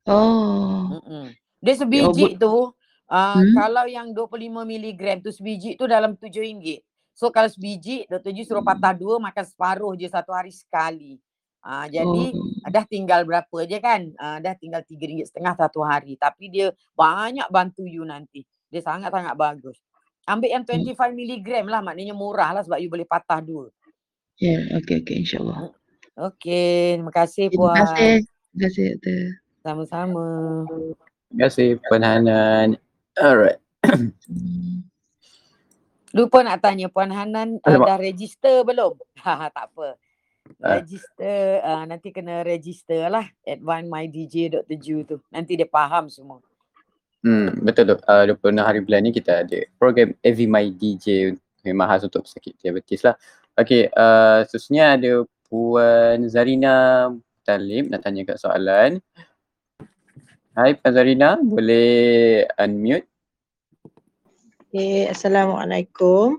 [0.07, 0.99] Oh.
[0.99, 1.35] Mm-mm.
[1.59, 2.39] Dia Ya, sebiji ubat.
[2.39, 2.71] tu, uh,
[3.09, 3.53] Hmm.
[3.53, 6.81] kalau yang 25 miligram tu sebiji tu dalam RM7.
[7.13, 8.31] So kalau sebiji, Dr.
[8.31, 11.17] Ju suruh patah dua, makan separuh je satu hari sekali.
[11.61, 12.71] Uh, jadi Oh.
[12.71, 14.07] dah tinggal berapa je kan?
[14.15, 16.15] Uh, dah tinggal RM3.5 satu hari.
[16.15, 18.45] Tapi dia banyak bantu you nanti.
[18.69, 19.81] Dia sangat-sangat bagus.
[20.23, 20.79] Ambil yang Hmm.
[20.79, 23.67] 25 miligram lah, maknanya murah lah sebab you boleh patah dua.
[24.37, 25.73] Ya, okey okey insya-Allah.
[26.17, 27.77] Okey, terima kasih Terima Puan.
[27.77, 28.25] kasih.
[28.25, 29.25] Terima kasih doktor.
[29.61, 30.29] Sama-sama.
[31.29, 32.69] Terima kasih Puan Hanan.
[33.21, 33.61] Alright.
[36.17, 38.97] Lupa nak tanya Puan Hanan uh, dah register belum?
[39.29, 40.01] Ha tak apa.
[40.65, 40.81] Ah.
[40.81, 44.77] Register uh, nanti kena register lah Advance My DJ Dr.
[44.81, 45.17] Ju tu.
[45.29, 46.41] Nanti dia faham semua.
[47.21, 47.97] Hmm, betul tu.
[48.09, 52.57] Uh, 26 hari bulan ni kita ada program Every My DJ memang khas untuk pesakit
[52.57, 53.21] diabetes lah.
[53.53, 57.09] Okay, uh, seterusnya ada Puan Zarina
[57.41, 59.01] Talib nak tanya kat soalan.
[60.53, 63.09] Hai Puan Zarina, boleh unmute?
[64.69, 66.37] Okay, Assalamualaikum.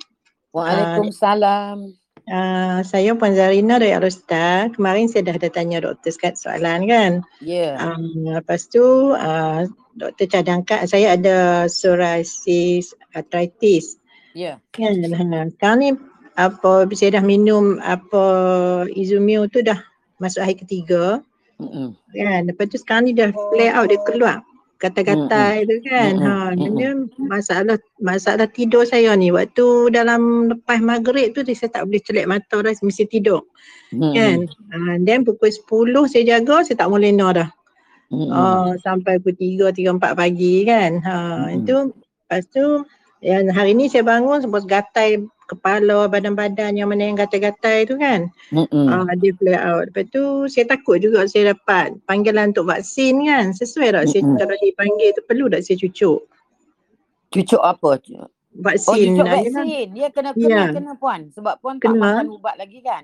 [0.54, 1.98] Waalaikumsalam.
[2.30, 4.70] Uh, saya Puan Zarina dari Alostar.
[4.78, 7.12] Kemarin saya dah ada tanya doktor sekat soalan kan.
[7.42, 7.74] Ya.
[7.74, 7.98] Yeah.
[7.98, 9.66] Um, lepas tu uh,
[9.98, 13.98] doktor cadangkan saya ada psoriasis arthritis
[14.38, 14.62] Ya.
[14.70, 14.94] kan.
[15.02, 15.90] Ha, sekarang ni
[16.38, 18.24] apa saya dah minum apa
[18.94, 19.82] Izumil tu dah
[20.22, 21.20] masuk hari ketiga
[21.58, 21.98] Mm-mm.
[22.14, 22.42] kan.
[22.46, 24.46] Lepas tu sekarang ni dah flare out dia keluar
[24.78, 26.14] gatal-gatal tu kan.
[26.22, 26.54] Mm-mm.
[26.54, 32.02] Ha, dia masalah masalah tidur saya ni waktu dalam lepas maghrib tu saya tak boleh
[32.06, 33.42] celak mata dah mesti tidur
[33.90, 34.14] Mm-mm.
[34.14, 34.38] kan.
[34.46, 37.50] Ha, then pukul 10 saya jaga saya tak mau lena dah.
[38.14, 38.30] Mm-mm.
[38.30, 41.02] Uh, sampai pukul 3, 3, 4 pagi kan.
[41.02, 41.58] Ha, Mm-mm.
[41.66, 42.86] itu lepas tu
[43.26, 48.28] yang hari ni saya bangun sebab gatai kepala badan-badan yang mana yang gatai-gatai tu kan.
[48.70, 49.84] Ah, dia flare out.
[49.88, 53.52] Lepas tu saya takut juga saya dapat panggilan untuk vaksin kan.
[53.52, 56.28] Sesuai tak saya kalau dipanggil tu perlu tak saya cucuk
[57.28, 57.96] Cucuk apa?
[57.96, 59.16] Oh, vaksin.
[59.16, 59.64] cucuk Ah, yelah.
[59.64, 59.86] vaksin.
[59.92, 60.66] Dia kena kena Ya.
[60.72, 62.24] kena puan sebab puan tak Kena.
[62.24, 63.04] makan ubat lagi kan?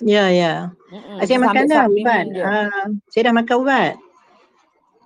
[0.00, 0.72] Ya ya.
[0.90, 1.20] Mm-mm.
[1.20, 2.24] Ah, saya makan dah ubat.
[2.40, 3.92] Ah, saya dah makan ubat.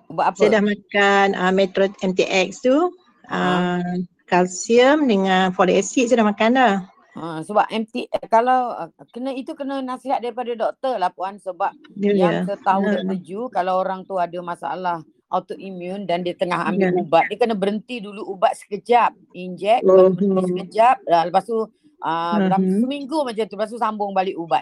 [0.07, 0.37] Ubat apa?
[0.39, 2.95] Saya dah makan uh, Metro MTX tu.
[3.27, 3.83] Ah.
[3.83, 6.75] Uh, kalsium dengan folic acid saya dah makan dah.
[7.17, 11.73] Ha, sebab MT eh, kalau uh, kena itu kena nasihat daripada doktor lah puan sebab
[11.97, 12.53] Ya yang ya.
[12.53, 13.01] setahu Ha.
[13.01, 13.17] Dr.
[13.17, 16.93] Ju kalau orang tu ada masalah autoimmune dan dia tengah ambil Ya.
[16.93, 22.61] ubat dia kena berhenti dulu ubat sekejap injek Oh, berhenti sekejap lepas tu uh, dalam
[22.61, 22.85] Mhm.
[22.85, 24.61] seminggu macam tu lepas tu sambung balik ubat.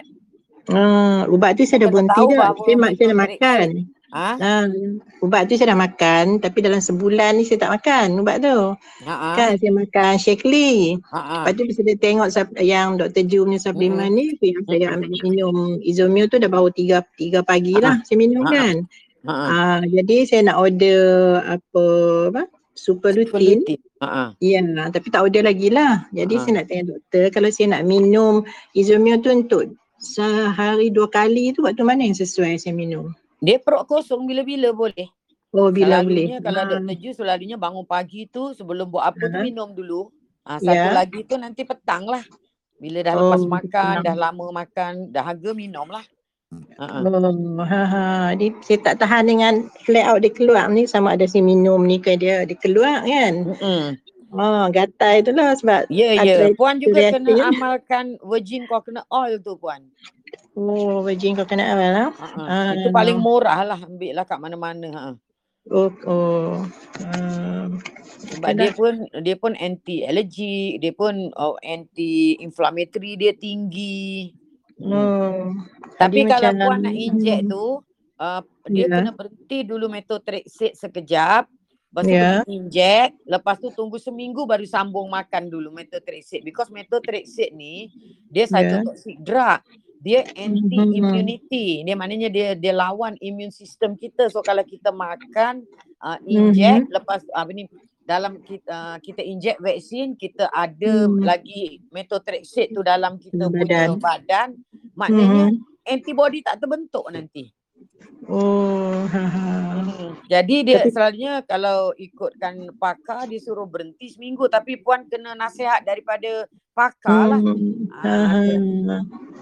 [0.66, 2.50] Uh, ubat tu saya dah berhenti dah.
[2.56, 3.66] Saya, saya dah makan.
[4.14, 4.38] Ha?
[4.38, 4.64] Ah,
[5.18, 8.78] ubat tu saya dah makan tapi dalam sebulan ni saya tak makan ubat tu.
[9.02, 9.34] Ha ah.
[9.34, 11.02] Kan saya makan Shakely.
[11.10, 11.42] Ha ah.
[11.42, 12.28] Lepas tu bila saya tengok
[12.62, 13.22] yang Dr.
[13.26, 17.74] Ju punya suplemen ni yang saya ambil minum Izomil tu dah baru tiga, tiga pagi
[17.74, 18.52] lah saya minum Ha.
[18.54, 18.76] kan.
[19.26, 19.48] Ha ah.
[19.50, 21.02] Ah, jadi saya nak order
[21.42, 21.84] apa
[22.30, 22.42] apa
[22.78, 23.64] super lutein.
[23.98, 24.36] Ah.
[24.38, 24.60] Ya,
[24.92, 26.06] tapi tak order lagi lah.
[26.14, 26.40] Jadi Ha.
[26.46, 31.64] saya nak tanya doktor kalau saya nak minum Izomil tu untuk sehari dua kali tu
[31.64, 33.16] waktu mana yang sesuai saya minum?
[33.38, 35.08] Dia perut kosong bila-bila boleh.
[35.50, 36.28] Oh bila boleh.
[36.28, 36.96] Selalunya kalau Ah, Dr.
[36.96, 39.44] Ju selalunya bangun pagi tu sebelum buat apa tu Ah.
[39.44, 40.08] minum dulu.
[40.42, 40.92] Ah, satu Ya.
[40.92, 42.22] lagi tu nanti petang lah.
[42.76, 43.64] Bila dah lepas Oh, makan,
[43.96, 44.04] petang.
[44.04, 46.04] dah lama makan, dahaga minum lah.
[46.78, 48.04] Ha Oh, ha ha.
[48.32, 51.98] Dia, saya tak tahan dengan flare out dia keluar ni sama ada si minum ni
[51.98, 53.34] ke dia dia keluar kan.
[53.48, 53.84] Mm-mm.
[54.30, 56.20] Oh, gatal tu lah sebab Ya, ya.
[56.20, 59.82] arthritis Puan juga kena amalkan virgin coconut oil tu, Puan.
[60.56, 62.08] Oh virgin coconut oil lah.
[62.16, 62.94] Ha Itu Ah.
[62.96, 63.78] paling murah lah.
[63.78, 64.88] Ambil lah kat mana-mana.
[64.90, 65.10] Ha.
[65.66, 66.62] Oh, oh.
[67.02, 67.82] Um,
[68.22, 74.30] Sebab dia pun dia pun anti allergic, dia pun oh, anti inflammatory dia tinggi.
[74.78, 74.92] Hmm.
[74.94, 75.42] oh.
[75.98, 77.82] Tapi kalau puan nak inject tu,
[78.16, 78.40] uh,
[78.70, 79.00] dia Ya.
[79.02, 81.50] kena berhenti dulu methotrexate sekejap.
[81.90, 82.44] Lepas tu Ya.
[82.46, 86.44] inject, lepas tu tunggu seminggu baru sambung makan dulu methotrexate.
[86.44, 87.90] Because methotrexate ni
[88.30, 88.52] dia Ya.
[88.54, 89.60] cytotoxic drug.
[90.06, 90.94] Dia anti Mhm.
[90.94, 91.82] immunity.
[91.82, 94.30] Dia maknanya dia dia lawan immune system kita.
[94.30, 95.66] So kalau kita makan
[95.98, 97.66] uh, inject lepas apa ni
[98.06, 101.26] dalam kita uh, kita inject vaksin kita ada Hmm.
[101.26, 103.98] lagi methotrexate tu dalam kita Dalam punya badan.
[103.98, 104.48] badan
[104.94, 105.58] maknanya Mhm.
[105.90, 107.50] antibody tak terbentuk nanti.
[108.26, 109.46] Oh, ha ha.
[109.78, 110.18] Hmm.
[110.24, 115.80] Jadi dia Tapi- selalunya kalau ikutkan pakar dia suruh berhenti seminggu tapi puan kena nasihat
[115.80, 117.38] daripada pakar lah.
[117.38, 117.86] Hmm.
[117.94, 118.98] Ha Ah, ha.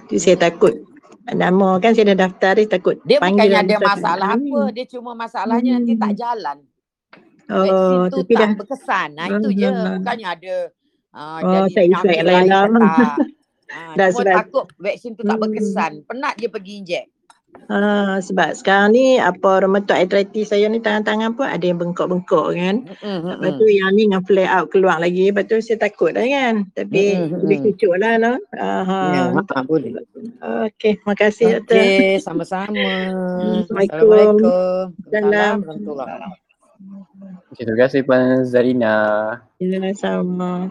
[0.06, 0.84] Tu saya takut.
[1.24, 4.44] Nama kan saya dah daftar dia takut Dia panggil bukannya orang ada masalah tahu.
[4.44, 6.20] apa, dia cuma masalahnya nanti tak Hmm.
[6.20, 6.56] jalan.
[7.46, 9.08] Oh, tu tapi tak dah berkesan.
[9.14, 9.66] Nah itu je.
[9.66, 9.96] Ah.
[9.96, 10.54] Bukannya ada
[11.10, 12.64] uh, Oh, jadi effect penyakit lain lah.
[12.68, 13.16] tak.
[13.66, 15.42] Ah, Dah cuma sebab- takut vaksin tu tak Hmm.
[15.42, 15.92] berkesan.
[16.04, 17.06] Penat je pergi inject.
[17.64, 22.84] Ha, sebab sekarang ni apa rheumatoid arthritis saya ni tangan-tangan pun ada yang bengkok-bengkok kan.
[22.84, 23.60] Mm-mm, Lepas mm-mm.
[23.60, 25.32] tu yang ni dengan flare out keluar lagi.
[25.32, 26.68] Lepas tu saya takut lah kan.
[26.76, 27.72] Tapi boleh mm-mm.
[27.72, 28.32] cucuk lah no.
[28.60, 29.00] Aha.
[29.16, 29.96] Ya, ha, boleh.
[30.68, 31.80] Okey, terima kasih doktor.
[31.80, 32.88] Okey, sama-sama.
[33.64, 34.92] Assalamualaikum.
[35.08, 35.96] Assalamualaikum.
[37.54, 38.96] Okay, terima kasih Puan Zarina.
[39.56, 40.68] Ya, sama.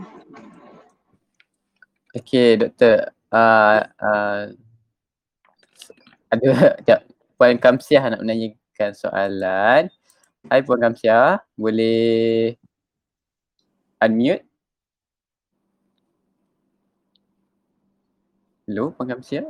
[2.14, 3.10] Okay, doktor.
[3.34, 4.54] Uh, uh,
[6.34, 7.00] ada sekejap.
[7.38, 9.84] Puan Kamsiah nak menanyakan soalan.
[10.50, 12.58] Hai Puan Kamsiah, boleh
[14.02, 14.44] unmute?
[18.68, 19.48] Hello Puan Kamsiah?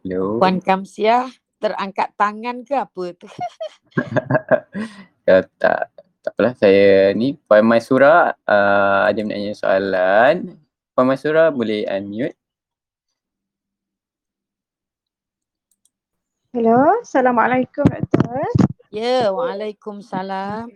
[0.00, 0.40] Hello.
[0.40, 1.28] Puan Kamsiah
[1.60, 3.28] terangkat tangan ke apa tu?
[5.28, 5.92] Kalau tak,
[6.24, 10.56] tak apalah saya ni Puan Maisura uh, ada menanya soalan.
[10.94, 12.34] Puan Maisura boleh unmute.
[16.50, 18.42] Hello, Assalamualaikum Doktor.
[18.90, 20.66] Ya, Waalaikumsalam.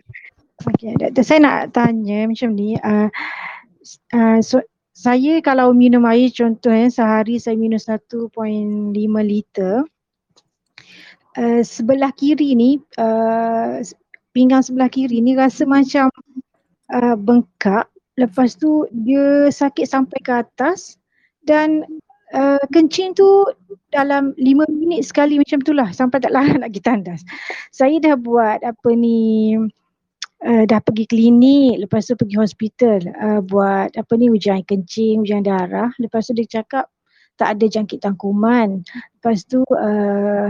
[0.63, 2.79] Okey, Doktor saya nak tanya macam ni.
[2.79, 3.11] Uh,
[4.15, 4.63] uh, so,
[4.95, 8.31] saya kalau minum air contohnya sehari saya minum 1.5
[9.19, 9.83] liter.
[11.35, 13.83] Uh, sebelah kiri ni, uh,
[14.31, 16.07] pinggang sebelah kiri ni rasa macam
[16.87, 17.91] uh, bengkak.
[18.15, 20.95] Lepas tu dia sakit sampai ke atas
[21.43, 21.83] dan
[22.31, 23.27] uh, kencing tu
[23.91, 27.21] dalam lima minit sekali macam tu lah sampai tak larat nak pergi tandas.
[27.75, 29.55] Saya dah buat apa ni
[30.47, 35.43] uh, dah pergi klinik lepas tu pergi hospital uh, buat apa ni ujian kencing, ujian
[35.43, 35.91] darah.
[35.99, 36.87] Lepas tu dia cakap
[37.35, 38.79] tak ada jangkit tangkuman.
[39.19, 40.49] Lepas tu uh,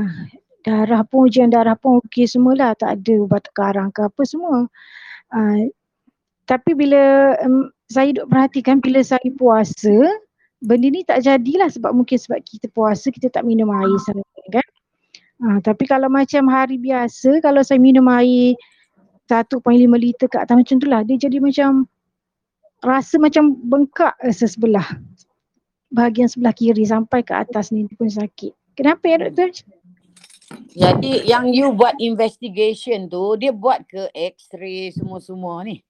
[0.61, 4.69] darah pun ujian darah pun okey semualah tak ada ubat karang ke apa semua.
[5.33, 5.69] Uh,
[6.45, 9.93] tapi bila um, saya duk perhatikan bila saya puasa
[10.61, 14.67] benda ni tak jadilah sebab mungkin sebab kita puasa kita tak minum air sangat kan.
[15.35, 18.55] Ha, tapi kalau macam hari biasa kalau saya minum air
[19.27, 19.61] 1.5
[19.97, 21.89] liter ke atas macam tu lah dia jadi macam
[22.81, 24.85] rasa macam bengkak rasa sebelah
[25.93, 28.51] bahagian sebelah kiri sampai ke atas ni pun sakit.
[28.75, 29.49] Kenapa ya doktor?
[30.75, 35.81] Jadi yang you buat investigation tu, dia buat ke x-ray semua-semua ni?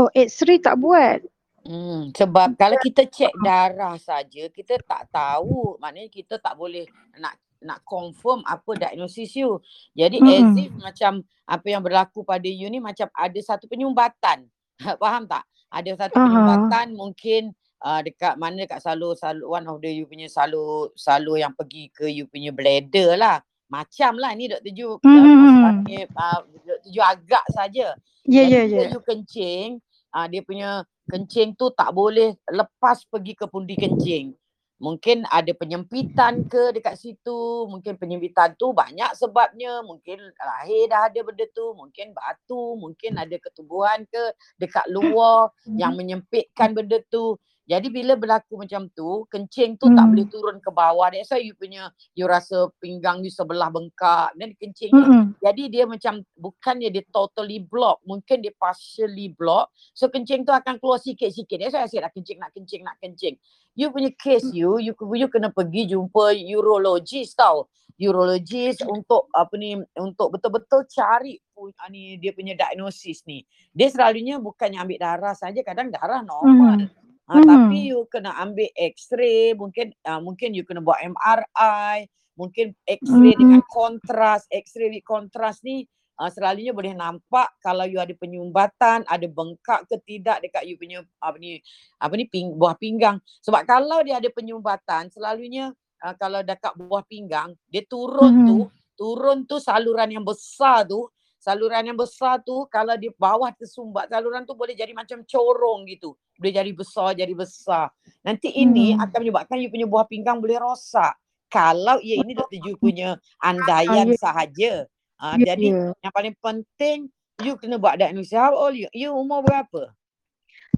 [0.00, 1.20] Oh x-ray tak buat.
[1.60, 5.76] Hmm, sebab kalau kita cek darah saja, kita tak tahu.
[5.76, 6.88] Maknanya kita tak boleh
[7.20, 9.60] nak nak confirm apa diagnosis you.
[9.92, 10.64] Jadi as Mm-mm.
[10.64, 14.48] if macam apa yang berlaku pada you ni macam ada satu penyumbatan.
[15.04, 15.44] Faham tak?
[15.68, 17.52] Ada satu penyumbatan mungkin
[17.84, 21.92] uh, dekat mana dekat salur salur one of the you punya salur salur yang pergi
[21.92, 23.44] ke you punya bladder lah.
[23.68, 24.72] Macam lah ni Dr.
[24.72, 24.96] Ju.
[24.96, 25.84] Uh, Hmm.
[26.16, 26.88] uh, Dr.
[26.88, 27.92] Ju agak saja.
[28.28, 28.88] Ya ya ya.
[28.92, 29.80] you kencing,
[30.14, 30.70] uh, dia punya
[31.10, 34.34] kencing tu tak boleh lepas pergi ke pundi kencing.
[34.80, 41.20] Mungkin ada penyempitan ke dekat situ, mungkin penyempitan tu banyak sebabnya, mungkin lahir dah ada
[41.20, 47.36] benda tu, mungkin batu, mungkin ada ketubuhan ke dekat luar yang menyempitkan benda tu.
[47.70, 50.10] Jadi bila berlaku macam tu, kencing tu tak Hmm.
[50.10, 51.06] boleh turun ke bawah.
[51.06, 51.86] That's why you punya,
[52.18, 54.34] you rasa pinggang you sebelah bengkak.
[54.34, 55.24] Dan kencing ni Mm-mm.
[55.38, 59.70] jadi dia macam bukannya dia totally block, mungkin dia partially block.
[59.94, 61.62] So kencing tu akan keluar sikit-sikit.
[61.62, 63.38] That's why I said nak kencing, nak kencing, nak kencing.
[63.78, 67.70] You punya case you, you, you kena pergi jumpa urologist tau.
[67.94, 73.44] Urologist untuk apa ni, untuk betul-betul cari pu- ah, ni dia punya diagnosis ni.
[73.70, 76.88] Dia selalunya bukannya ambil darah saja, kadang darah normal.
[76.88, 76.99] Mhm.
[77.30, 77.46] Ha, Mhm.
[77.46, 83.40] Tapi you kena ambil x-ray, mungkin uh, mungkin you kena buat MRI, mungkin x-ray Mhm.
[83.46, 85.86] dengan kontras, x-ray with kontras ni
[86.18, 91.06] uh, selalunya boleh nampak kalau you ada penyumbatan, ada bengkak ke tidak dekat you punya
[91.22, 91.62] apa ni
[92.02, 93.22] apa ni ping, buah pinggang.
[93.46, 95.70] Sebab kalau dia ada penyumbatan, selalunya
[96.02, 98.46] uh, kalau dekat buah pinggang, dia turun Mhm.
[98.50, 98.58] tu,
[98.98, 101.06] turun tu saluran yang besar tu,
[101.40, 106.12] saluran yang besar tu kalau di bawah tersumbat saluran tu boleh jadi macam corong gitu.
[106.36, 107.88] Boleh jadi besar, jadi besar.
[108.20, 109.02] Nanti ini Hmm.
[109.08, 111.16] akan menyebabkan you punya buah pinggang boleh rosak.
[111.50, 112.60] Kalau ya ini Dr.
[112.62, 114.86] Ju punya andaian sahaja.
[115.20, 115.84] Uh, Ya, jadi ya.
[116.00, 117.10] yang paling penting
[117.42, 118.36] you kena buat diagnosis.
[118.36, 118.86] How old you?
[118.94, 119.90] You umur berapa?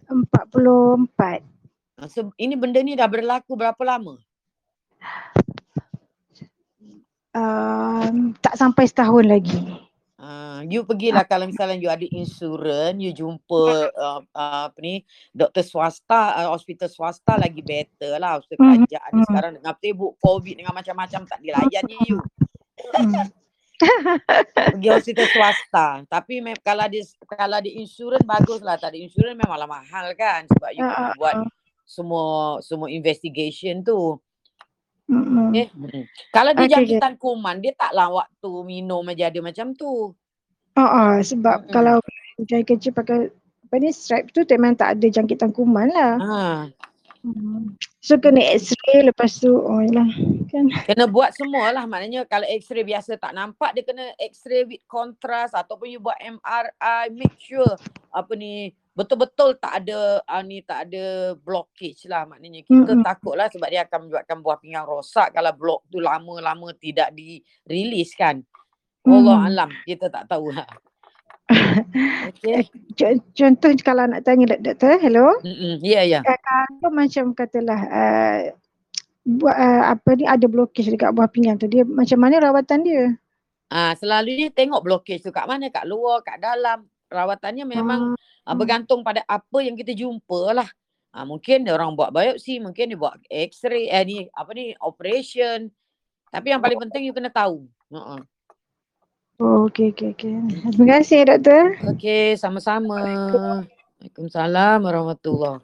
[0.09, 1.45] 44.
[2.01, 4.17] Uh, so, ini benda ni dah berlaku berapa lama?
[7.33, 9.61] Um, tak sampai setahun lagi.
[10.23, 15.03] Uh, you pergilah kalau misalnya you ada insurans, you jumpa uh, uh, apa ni
[15.35, 18.39] doktor swasta, uh, hospital swasta lagi better lah.
[18.39, 19.25] Hospital Mhm, kerajaan mhm.
[19.27, 22.23] sekarang dengan tebuk COVID dengan macam-macam tak dilayan ni you.
[22.95, 23.35] Hmm.
[24.55, 25.87] Pergi hospital swasta.
[26.07, 28.79] Tapi mem- kalau ada kalau ada insurans baguslah.
[28.79, 31.51] Tak ada insurans memanglah mahal kan sebab you Ah, kena ah, buat ah.
[31.83, 32.27] semua
[32.63, 34.23] semua investigation tu.
[35.13, 35.53] Mm-mm.
[35.53, 35.67] Okay.
[35.77, 36.05] Mm-mm.
[36.33, 36.73] Kalau dia okey.
[36.73, 40.17] jangkitan kuman, dia taklah waktu minum aja ada macam tu.
[40.73, 41.73] Ah, ah, sebab Mm-mm.
[41.73, 42.01] kalau
[42.49, 43.29] jari kecil pakai
[43.73, 46.17] apa ni stripe tu memang tak ada jangkitan kuman lah.
[46.21, 46.41] Ha.
[47.23, 47.79] Hmm.
[48.03, 50.11] So kena x-ray lepas tu oh yalah
[50.51, 50.67] kan.
[50.91, 51.87] Kena buat semua lah.
[51.87, 57.15] Maknanya kalau x-ray biasa tak nampak, dia kena x-ray with contrast ataupun you buat MRI.
[57.15, 57.79] Make sure
[58.11, 62.29] apa ni betul-betul tak ada uh, ni tak ada blockage lah.
[62.29, 63.05] Maknanya kita Mm-mm.
[63.05, 68.13] takut lah sebab dia akan menyebabkan buah pinggang rosak kalau blok tu lama-lama tidak di-release
[68.15, 68.41] kan.
[69.03, 69.49] Allah Hmm.
[69.51, 70.69] alam, kita tak tahu lah.
[71.53, 72.65] Eh, Okay.
[72.95, 75.37] co- contoh kalau nak tanya dok- doktor, hello.
[75.43, 75.83] Mm-mm.
[75.83, 76.23] Ya, ya.
[76.23, 78.39] Kalau macam katalah uh,
[79.23, 83.05] buat uh, apa ni ada blockage dekat buah pinggang tu dia macam mana rawatan dia?
[83.69, 86.85] Ah, selalunya tengok blockage tu kat mana, kat luar, kat dalam.
[87.13, 90.69] Rawatannya memang Ah, uh, bergantung pada apa yang kita jumpa lah.
[91.15, 95.71] Uh, mungkin dia orang buat biopsi, mungkin dia buat x-ray, eh ni apa ni operation.
[96.33, 97.71] Tapi yang paling penting you kena tahu.
[97.93, 98.19] Uh-uh.
[99.39, 100.35] Oh, okey okey okey.
[100.75, 101.79] Terima kasih doktor.
[101.95, 102.99] Okey, sama-sama.
[104.03, 105.63] Waalaikumsalam warahmatullahi.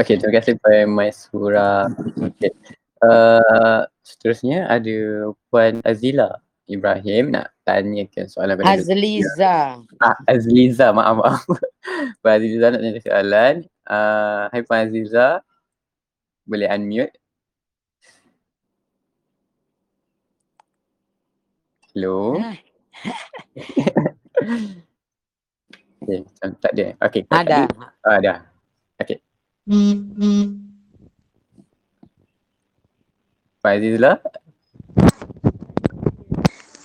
[0.00, 1.92] Okay, terima kasih kepada Maisura.
[2.16, 2.56] Okay.
[3.04, 8.78] Uh, seterusnya ada Puan Azila Ibrahim nak tanyakan soalan pada.
[8.78, 9.82] Azliza.
[9.98, 11.42] Ah, Azliza, maaf maaf.
[12.22, 13.54] Puan Azliza nak tanya soalan.
[13.82, 15.42] Uh, hai Puan Azliza,
[16.46, 17.14] boleh unmute.
[21.92, 22.40] Hello.
[26.00, 26.86] Okay, macam tak ada.
[27.04, 27.60] Okay, tak Ada.
[28.06, 28.34] Ah, ada.
[29.02, 29.18] Okay.
[33.60, 34.22] Puan Azizla,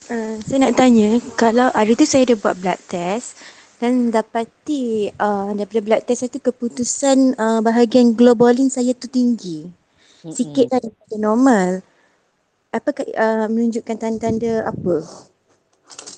[0.08, 3.36] Uh, saya nak tanya, kalau hari tu saya ada buat blood test
[3.84, 9.68] dan dapati uh, daripada blood test itu keputusan uh, bahagian globulin saya tu tinggi.
[10.24, 10.80] Sikit Mm-mm.
[10.80, 11.70] daripada normal.
[12.72, 15.04] Apakah uh, menunjukkan tanda-tanda apa?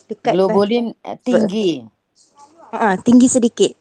[0.10, 1.86] Dekat Globulin eh, tinggi.
[2.74, 3.74] uh, tinggi sedikit.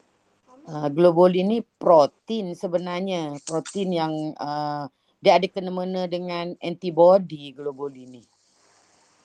[0.68, 3.36] Uh, globulin ni protein sebenarnya.
[3.44, 4.84] Protein yang uh,
[5.20, 8.24] dia ada kena-mena dengan antibody globulin ni.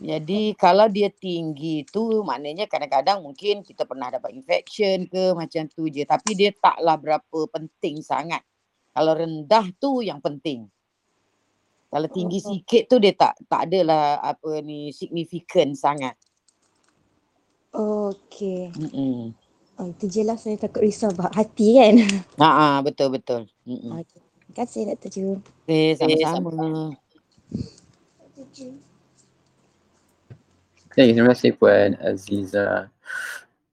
[0.04, 5.88] Jadi kalau dia tinggi tu maknanya kadang-kadang mungkin kita pernah dapat infection ke macam tu
[5.88, 6.04] je.
[6.04, 8.44] Tapi dia taklah berapa penting sangat.
[8.92, 10.68] Kalau rendah tu yang penting.
[11.88, 16.20] Kalau tinggi sikit tu dia tak tak adalah apa ni signifikan sangat.
[17.72, 18.76] Okey.
[18.76, 19.32] Mm-mm.
[19.80, 21.96] Oh, itu je lah saya takut risau buat hati kan.
[22.44, 23.48] Ha ah, betul betul.
[23.64, 24.04] Mm-mm.
[24.04, 24.20] Okey.
[24.20, 25.10] Terima kasih Dr.
[25.10, 25.28] Ju.
[25.66, 25.96] Okay,
[26.28, 26.92] sama-sama.
[30.94, 32.86] Okay, terima kasih Puan Aziza.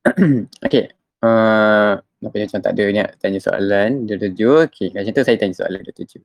[0.65, 0.89] okay,
[1.21, 4.33] uh, apa yang macam tak ada ni tanya soalan Dr.
[4.33, 4.65] Ju.
[4.65, 6.09] Okay, macam tu saya tanya soalan Dr.
[6.09, 6.19] Ju.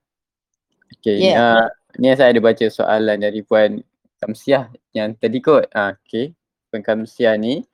[0.95, 1.35] Okay, Yeah.
[1.35, 1.67] uh,
[1.99, 3.83] ni saya ada baca soalan dari Puan
[4.23, 5.67] Kamsiah yang tadi kot.
[5.75, 6.31] Uh, okay,
[6.71, 7.67] Puan Kamsiah ni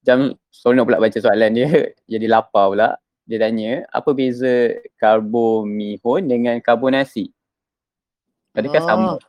[0.00, 1.68] jam seronok pula baca soalan dia
[2.16, 2.96] jadi lapar pula.
[3.28, 7.28] dia tanya apa beza karbo mihun dengan karbo nasi?
[8.56, 9.20] Adakah sama?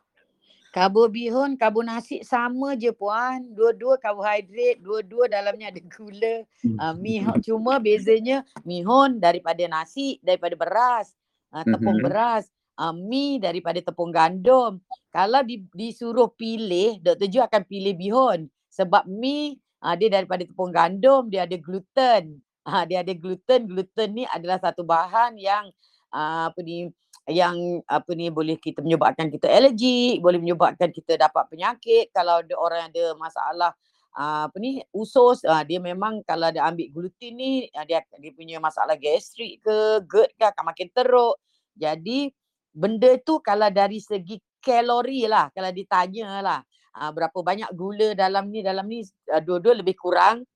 [0.74, 3.46] Karbo bihun, karbo nasi sama je puan.
[3.54, 6.42] Dua-dua karbohidrat, dua-dua dalamnya ada gula.
[6.66, 11.14] Uh, mihun cuma bezanya mihun daripada nasi, daripada beras,
[11.54, 12.06] uh, tepung Mhm.
[12.10, 12.50] beras.
[12.74, 14.82] Uh, mi daripada tepung gandum.
[15.14, 17.30] Kalau di, disuruh pilih, Dr.
[17.30, 18.50] Ju akan pilih bihun.
[18.66, 22.42] Sebab mi uh, dia daripada tepung gandum, dia ada gluten.
[22.66, 23.70] Uh, dia ada gluten.
[23.70, 25.70] Gluten ni adalah satu bahan yang
[26.10, 26.90] uh, apa ni
[27.24, 32.12] yang apa ni boleh kita menyebabkan kita alergik, boleh menyebabkan kita dapat penyakit.
[32.12, 33.70] Kalau ada orang yang ada masalah
[34.12, 38.32] uh, apa ni usus, uh, dia memang kalau dia ambil gluten ni uh, dia dia
[38.36, 41.40] punya masalah gastrik ke, GERD ke akan makin teruk.
[41.72, 42.28] Jadi
[42.76, 46.60] benda tu kalau dari segi kalori lah, kalau ditanya lah
[46.94, 49.02] berapa banyak gula dalam ni, dalam ni
[49.42, 50.46] dua-dua lebih kurang.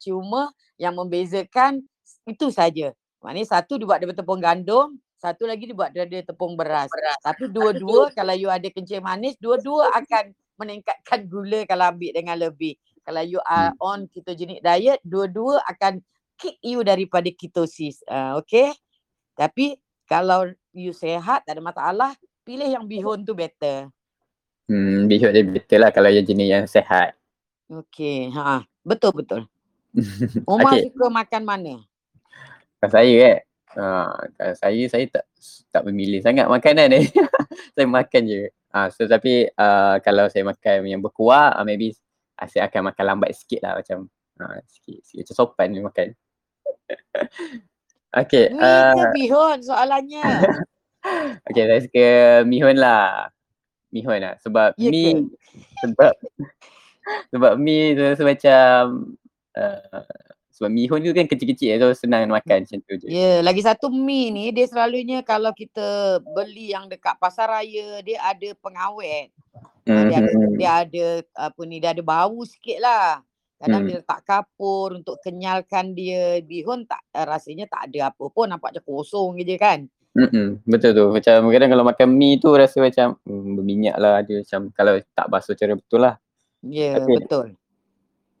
[0.00, 0.48] Cuma
[0.80, 1.84] yang membezakan
[2.24, 2.96] itu saja.
[3.20, 6.92] Maknanya satu dibuat daripada tepung gandum, satu lagi dibuat daripada tepung beras.
[7.24, 12.76] Tapi dua-dua kalau you ada kencing manis, dua-dua akan meningkatkan gula kalau ambil dengan lebih.
[13.00, 16.04] Kalau you are on ketogenic diet, dua-dua akan
[16.36, 18.04] kick you daripada ketosis.
[18.04, 18.76] Uh, okay?
[19.32, 22.12] Tapi kalau you sehat, tak ada masalah,
[22.44, 23.88] pilih yang bihun tu better.
[24.68, 27.16] Hmm, bihun dia better lah kalau yang jenis yang sehat.
[27.64, 29.48] Okay, ha, betul betul.
[30.52, 30.92] Umar Okay.
[30.92, 31.74] suka makan mana?
[32.80, 33.36] Kalau saya eh,
[33.74, 35.24] kalau saya, saya tak
[35.74, 37.02] tak memilih sangat makanan ni.
[37.74, 38.46] saya makan je.
[38.70, 41.94] Uh, so tapi uh, kalau saya makan yang berkuah, uh, maybe
[42.38, 44.06] uh, saya akan makan lambat sikit lah macam
[44.38, 46.08] uh, sikit, sikit macam sopan ni makan.
[48.14, 50.22] okay, uh, bihun soalannya?
[51.50, 52.08] okay saya suka
[52.46, 53.30] mihun lah.
[53.90, 55.22] Mihun lah sebab Ya mi ke?
[55.86, 56.14] sebab
[57.34, 58.78] sebab mi tu rasa macam
[59.54, 60.02] uh,
[60.54, 63.10] sebab mihun tu kan kecil-kecil so senang makan macam tu je.
[63.10, 67.98] Ya, yeah, lagi satu mi ni dia selalunya kalau kita beli yang dekat pasar raya
[68.06, 69.34] dia ada pengawet.
[69.84, 70.06] Mm-hmm.
[70.08, 70.54] Dia ada Mhm.
[70.54, 71.04] dia ada
[71.50, 73.18] apa ni dia ada bau sikit lah.
[73.58, 73.88] Kadang Hmm.
[73.90, 76.38] dia letak kapur untuk kenyalkan dia.
[76.46, 79.90] Bihun tak eh, rasanya tak ada apa pun nampak macam kosong je kan.
[80.14, 81.06] Mm-mm, betul tu.
[81.10, 85.26] Macam kadang kalau makan mi tu rasa macam hmm, berminyak lah dia macam kalau tak
[85.26, 86.14] basuh cara betul lah.
[86.62, 87.16] Ya, yeah, Okey.
[87.26, 87.46] betul.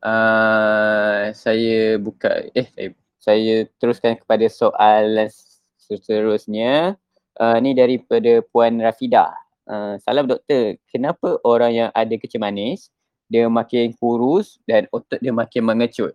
[0.04, 5.32] Uh, saya buka eh saya, saya teruskan kepada soalan
[5.80, 7.00] seterusnya.
[7.34, 9.32] Uh, ni daripada Puan Rafida.
[9.66, 12.92] Uh, salam doktor, kenapa orang yang ada kencing manis
[13.32, 16.14] dia makin kurus dan otot dia makin mengecut?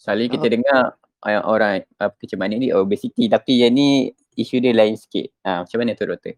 [0.00, 0.52] Selalu kita Oh.
[0.56, 0.82] dengar
[1.30, 5.30] yang orang uh, kencing manis ni obesity tapi yang ni isu dia lain sikit.
[5.46, 6.34] Ha, macam mana tu doktor?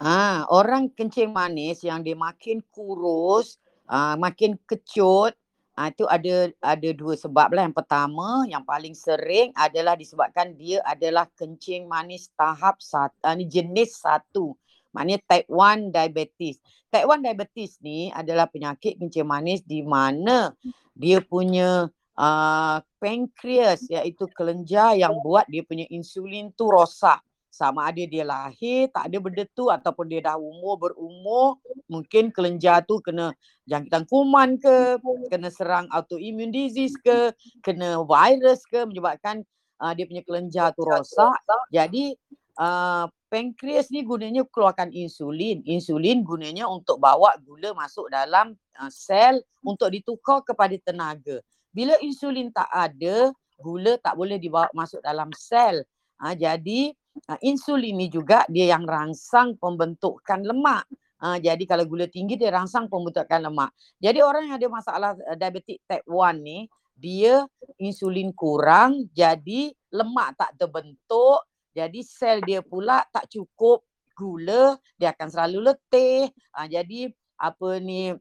[0.00, 5.36] Ah, orang kencing manis yang dia makin kurus, ah, makin kecut,
[5.76, 7.68] ah, itu ada ada dua sebab lah.
[7.68, 13.44] Yang pertama, yang paling sering adalah disebabkan dia adalah kencing manis tahap satu, ah, ni
[13.44, 14.56] jenis satu.
[14.96, 16.56] Maknanya type 1 diabetes.
[16.88, 20.56] Type 1 diabetes ni adalah penyakit kencing manis di mana
[20.96, 27.20] dia punya uh, pankreas iaitu kelenjar yang buat dia punya insulin tu rosak
[27.56, 31.56] sama ada dia lahir tak ada benda tu ataupun dia dah umur berumur
[31.88, 33.32] mungkin kelenjar tu kena
[33.64, 35.00] jangkitan kuman ke
[35.32, 37.32] kena serang autoimmune disease ke
[37.64, 39.40] kena virus ke menyebabkan
[39.80, 41.32] uh, dia punya kelenjar tu rosak.
[41.72, 42.12] jadi
[42.60, 45.60] uh, pankreas ni gunanya keluarkan insulin.
[45.66, 51.40] Insulin gunanya untuk bawa gula masuk dalam uh, sel untuk ditukar kepada tenaga.
[51.72, 53.30] Bila insulin tak ada
[53.60, 55.84] gula tak boleh dibawa masuk dalam sel.
[56.16, 56.96] Ha, jadi
[57.28, 60.84] uh, insulin ni juga dia yang rangsang pembentukan lemak.
[61.16, 63.72] Uh, jadi kalau gula tinggi dia rangsang pembentukan lemak.
[63.96, 67.44] Jadi orang yang ada masalah uh, diabetik type 1 ni dia
[67.76, 71.44] insulin kurang jadi lemak tak terbentuk
[71.76, 73.84] jadi sel dia pula tak cukup
[74.16, 76.32] gula dia akan selalu letih.
[76.56, 78.16] Uh, jadi apa ni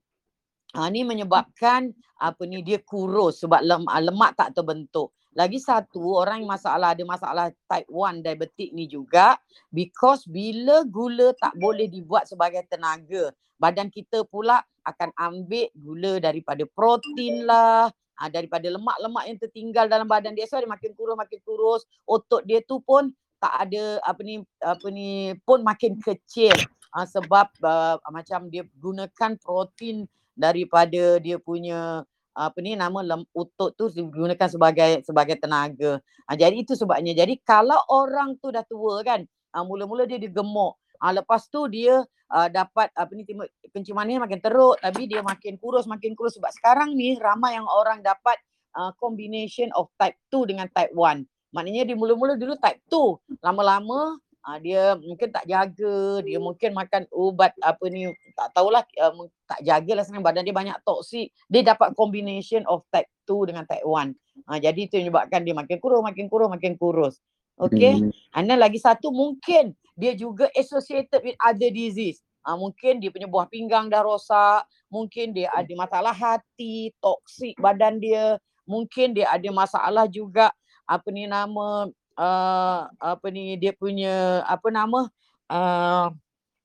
[0.76, 1.88] Ha, ni menyebabkan
[2.20, 5.16] apa ni dia kurus sebab lem, ah, lemak tak terbentuk.
[5.36, 9.36] Lagi satu orang yang masalah ada masalah type 1 diabetik ni juga
[9.68, 16.64] because bila gula tak boleh dibuat sebagai tenaga, badan kita pula akan ambil gula daripada
[16.72, 20.48] protein lah, ha, daripada lemak-lemak yang tertinggal dalam badan dia.
[20.48, 23.12] So dia makin kurus makin kurus, otot dia tu pun
[23.44, 26.56] tak ada apa ni apa ni pun makin kecil
[26.96, 33.72] ha, sebab uh, macam dia gunakan protein daripada dia punya apa ni nama lem, otot
[33.74, 36.04] tu digunakan sebagai sebagai tenaga.
[36.28, 37.16] Ha, jadi itu sebabnya.
[37.16, 39.24] Jadi kalau orang tu dah tua kan,
[39.56, 40.76] ha, mula-mula dia digemuk.
[41.00, 43.24] Ha, lepas tu dia uh, dapat apa ni
[43.72, 47.68] kencing manis makin teruk tapi dia makin kurus makin kurus sebab sekarang ni ramai yang
[47.68, 48.40] orang dapat
[48.76, 51.24] uh, combination of type 2 dengan type 1.
[51.56, 53.40] Maknanya dia mula-mula dulu type 2.
[53.40, 59.26] Lama-lama uh, dia mungkin tak jaga, dia mungkin makan ubat apa ni tak tahulah uh,
[59.50, 61.34] tak jagalah sekarang badan dia banyak toksik.
[61.50, 64.14] Dia dapat combination of type 2 dengan type 1.
[64.46, 67.16] Uh, jadi itu menyebabkan dia makin kurus, makin kurus, makin kurus.
[67.56, 67.98] Okay.
[67.98, 68.12] Hmm.
[68.36, 72.22] And then lagi satu mungkin dia juga associated with other disease.
[72.46, 77.98] Uh, mungkin dia punya buah pinggang dah rosak, mungkin dia ada masalah hati, toksik badan
[77.98, 78.38] dia,
[78.70, 80.54] mungkin dia ada masalah juga
[80.86, 85.08] apa ni nama uh, apa ni dia punya apa nama
[85.52, 86.08] uh,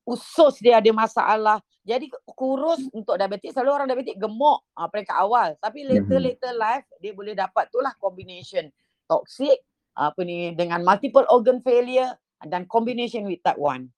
[0.07, 1.59] usus dia ada masalah.
[1.81, 5.55] Jadi kurus untuk diabetik selalu orang diabetik gemuk uh, peringkat awal.
[5.59, 6.27] Tapi later Mhm.
[6.27, 8.69] later life dia boleh dapat tu lah combination
[9.07, 9.59] toxic
[9.95, 12.15] apa ni dengan multiple organ failure
[12.47, 13.91] dan combination with type 1.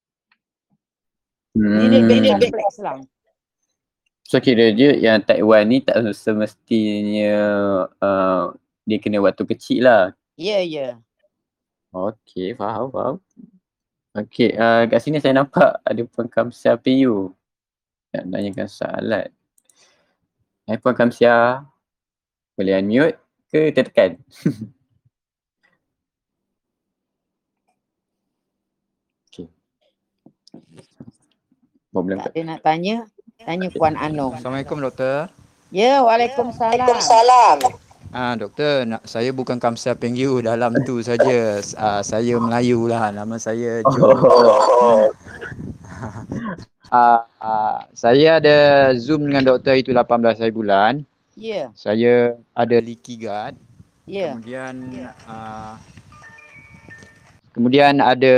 [1.53, 2.41] Jadi dia very Hmm.
[2.41, 2.97] complex lah.
[4.25, 7.35] So kira dia yang type 1 ni tak semestinya
[8.01, 8.57] uh,
[8.89, 10.17] dia kena waktu kecil lah.
[10.41, 10.73] Ya, yeah, ya.
[10.73, 10.93] Yeah.
[11.93, 13.21] Okey, faham, faham.
[14.17, 17.37] Okey, uh, kat sini saya nampak ada Puan Kamsia PU
[18.17, 19.29] nak tanyakan soalan.
[20.65, 21.69] Hai Puan Kamsia,
[22.57, 23.21] boleh unmute
[23.53, 24.17] ke tertekan?
[29.29, 29.53] Okey.
[31.93, 33.05] Problem Tak ada nak tanya,
[33.37, 34.41] tanya Puan Anong.
[34.41, 35.29] Assalamualaikum doktor.
[35.69, 37.61] Ya, Waalaikumsalam.
[38.13, 41.65] Ah doktor, nak, saya bukan Kamsia Pengyu dalam tu saja.
[41.81, 43.09] Ah, saya Melayu lah.
[43.09, 44.17] Nama saya Jun.
[44.83, 45.09] Oh.
[46.93, 51.07] Ah, ah, saya ada Zoom dengan doktor itu 18 hari bulan.
[51.33, 53.57] Ya, Saya ada leaky gut.
[54.05, 54.37] ya.
[54.37, 54.75] Kemudian
[55.25, 55.81] ah,
[57.57, 58.37] kemudian ada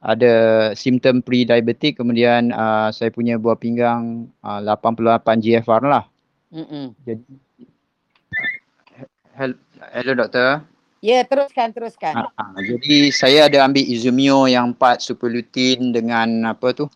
[0.00, 0.34] ada
[0.72, 6.08] simptom pre-diabetic kemudian ah, saya punya buah pinggang ah, 88 GFR lah.
[6.54, 6.96] Mm-mm.
[7.04, 7.43] Jadi
[9.34, 9.58] Hello,
[9.90, 10.62] hello doktor.
[11.02, 12.14] Ya, teruskan, teruskan.
[12.14, 16.86] Ah, ah, jadi saya ada ambil Izumio yang 4 superlutin dengan apa tu?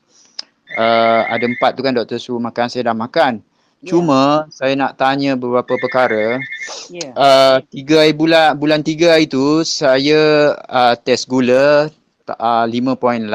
[0.79, 3.43] Uh, ada empat tu kan doktor suruh makan saya dah makan.
[3.83, 6.39] Ya, Cuma saya nak tanya beberapa perkara.
[6.87, 7.11] ya.
[7.19, 11.91] Uh, tiga hari bulan bulan tiga hari tu saya uh, test gula
[12.39, 13.27] uh, 5.8.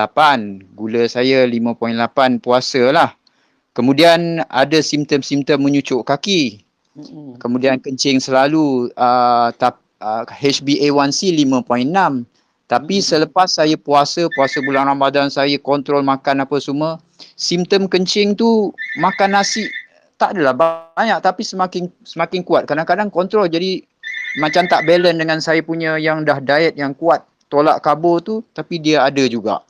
[0.79, 3.11] Gula saya 5.8 puasa lah.
[3.75, 6.62] Kemudian ada simptom-simptom menyucuk kaki.
[6.93, 7.41] Mm-mm.
[7.41, 12.25] Kemudian kencing selalu uh, tap, uh, HbA1c 5.6.
[12.63, 13.05] Tapi Hmm.
[13.05, 16.97] selepas saya puasa, puasa bulan Ramadan saya kontrol makan apa semua,
[17.37, 19.67] simptom kencing tu makan nasi
[20.17, 20.55] tak adalah
[20.95, 22.63] banyak tapi semakin semakin kuat.
[22.65, 23.83] Kadang-kadang kontrol jadi
[24.39, 27.21] macam tak balance dengan saya punya yang dah diet yang kuat
[27.51, 29.61] tolak karbo tu tapi dia ada juga.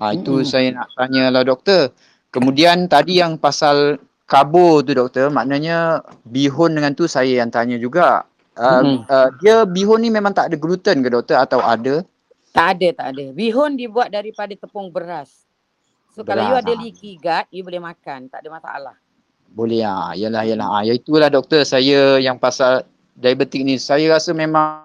[0.00, 0.48] Ha, itu Mm-mm.
[0.48, 1.92] saya nak tanyalah doktor.
[2.32, 4.00] Kemudian tadi yang pasal
[4.30, 8.22] karbo tu doktor, maknanya bihun dengan tu saya yang tanya juga.
[8.54, 8.98] Uh, Mm-mm.
[9.10, 12.06] uh, dia bihun ni memang tak ada gluten ke doktor atau ada?
[12.54, 13.24] Tak ada, tak ada.
[13.34, 15.46] Bihun dibuat daripada tepung beras.
[16.14, 16.78] So kalau you Beras, ada ah.
[16.82, 18.26] leaky gut, you boleh makan.
[18.30, 18.94] Tak ada masalah.
[19.54, 20.10] Boleh ah.
[20.14, 20.68] Yalah yalah.
[20.78, 22.82] Ah, ya itulah doktor saya yang pasal
[23.14, 23.78] diabetik ni.
[23.78, 24.82] Saya rasa memang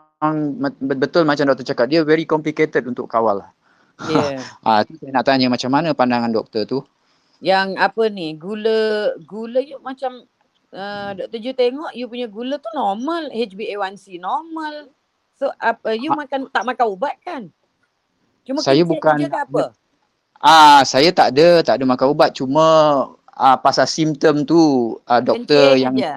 [0.82, 3.46] betul macam doktor cakap dia very complicated untuk kawal.
[4.10, 4.42] Ya.
[4.68, 6.80] Ah, tu saya nak tanya macam mana pandangan doktor tu?
[7.46, 10.26] Yang apa ni, gula, gula you macam
[10.74, 11.38] uh, Dr.
[11.38, 13.30] Ju tengok you punya gula tu normal.
[13.30, 14.90] HbA1c normal.
[15.38, 17.54] So apa you makan tak makan ubat kan?
[18.42, 19.78] Cuma Saya bukan- ke apa?
[20.38, 22.34] Ah, saya tak ada, tak ada makan ubat.
[22.34, 22.66] Cuma
[23.30, 24.60] ah, pasal simptom tu
[25.06, 26.14] ah, doktor Kencing yang je.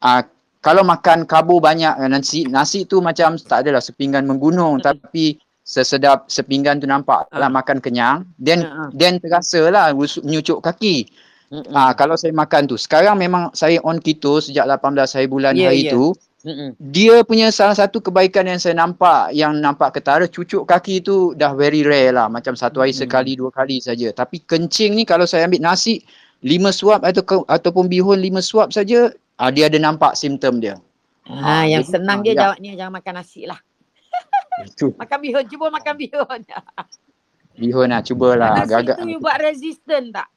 [0.00, 0.22] ah,
[0.60, 4.84] kalau makan karbo banyak nasi nasi tu macam tak adalah sepinggan menggunung Mm-mm.
[4.84, 7.52] tapi sesedap sepinggan tu nampak lah Ah.
[7.52, 8.90] makan kenyang then ah.
[8.90, 11.06] then terasa lah menyucuk kaki.
[11.48, 11.70] Mm-mm.
[11.70, 12.74] Ah kalau saya makan tu.
[12.74, 14.82] Sekarang memang saya on keto sejak 18
[15.12, 15.92] hari bulan Ya, hari ya.
[15.92, 16.16] tu.
[16.42, 16.74] Mm-mm.
[16.76, 21.52] Dia punya salah satu kebaikan yang saya nampak yang nampak ketara cucuk kaki tu dah
[21.52, 22.26] very rare lah.
[22.26, 23.04] Macam satu hari Mm-mm.
[23.04, 24.10] sekali dua kali saja.
[24.10, 26.00] Tapi kencing ni kalau saya ambil nasi
[26.40, 30.80] lima suap atau ke- ataupun bihun lima suap saja ah, dia ada nampak simptom dia.
[31.22, 32.38] Ha, Ah, yang jadi, senang dia ya.
[32.42, 33.60] jawabnya jangan makan nasi lah.
[34.60, 36.40] Itu Makan bihun, cuba makan bihun.
[37.52, 38.96] bihun lah cubalah nasi agak-agak.
[39.00, 40.28] tu you buat resistant tak?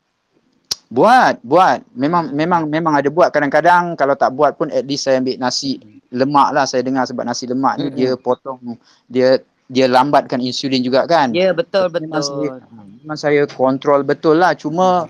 [0.92, 1.82] Buat, buat.
[1.98, 3.34] Memang memang memang ada buat.
[3.34, 5.82] Kadang-kadang kalau tak buat pun at least saya ambil nasi
[6.14, 8.78] lemak lah saya dengar sebab nasi lemak ni dia potong
[9.10, 11.34] dia dia lambatkan insulin juga kan.
[11.34, 12.86] Ya betul Memang saya, betul.
[13.02, 14.54] memang saya kontrol betul lah.
[14.54, 15.10] Cuma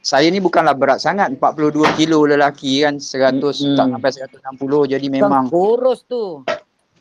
[0.00, 3.76] saya ni bukanlah berat sangat 42 kilo lelaki kan 100 Mm-mm.
[3.76, 4.10] tak sampai
[4.56, 6.40] 160 jadi memang kurus tu.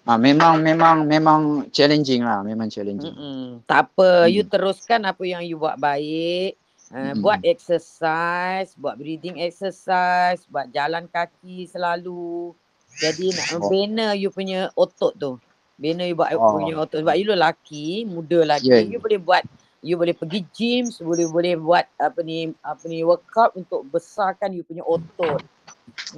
[0.08, 1.40] Ah, memang memang memang
[1.74, 3.12] challenging lah memang challenging.
[3.12, 3.66] Mm-mm.
[3.68, 4.52] Tak apa, you Hmm.
[4.52, 6.56] teruskan apa yang you buat baik.
[6.90, 7.22] Uh, Mm-mm.
[7.22, 12.56] buat exercise, buat breathing exercise, buat jalan kaki selalu.
[13.00, 13.70] Jadi nak Oh.
[13.70, 15.38] membina you punya otot tu.
[15.80, 16.60] Bila you buat Oh.
[16.60, 19.44] punya otot sebab you lelaki, muda lagi, Ya, you boleh buat
[19.80, 24.66] you boleh pergi gym, boleh boleh buat apa ni apa ni workout untuk besarkan you
[24.68, 25.40] punya otot.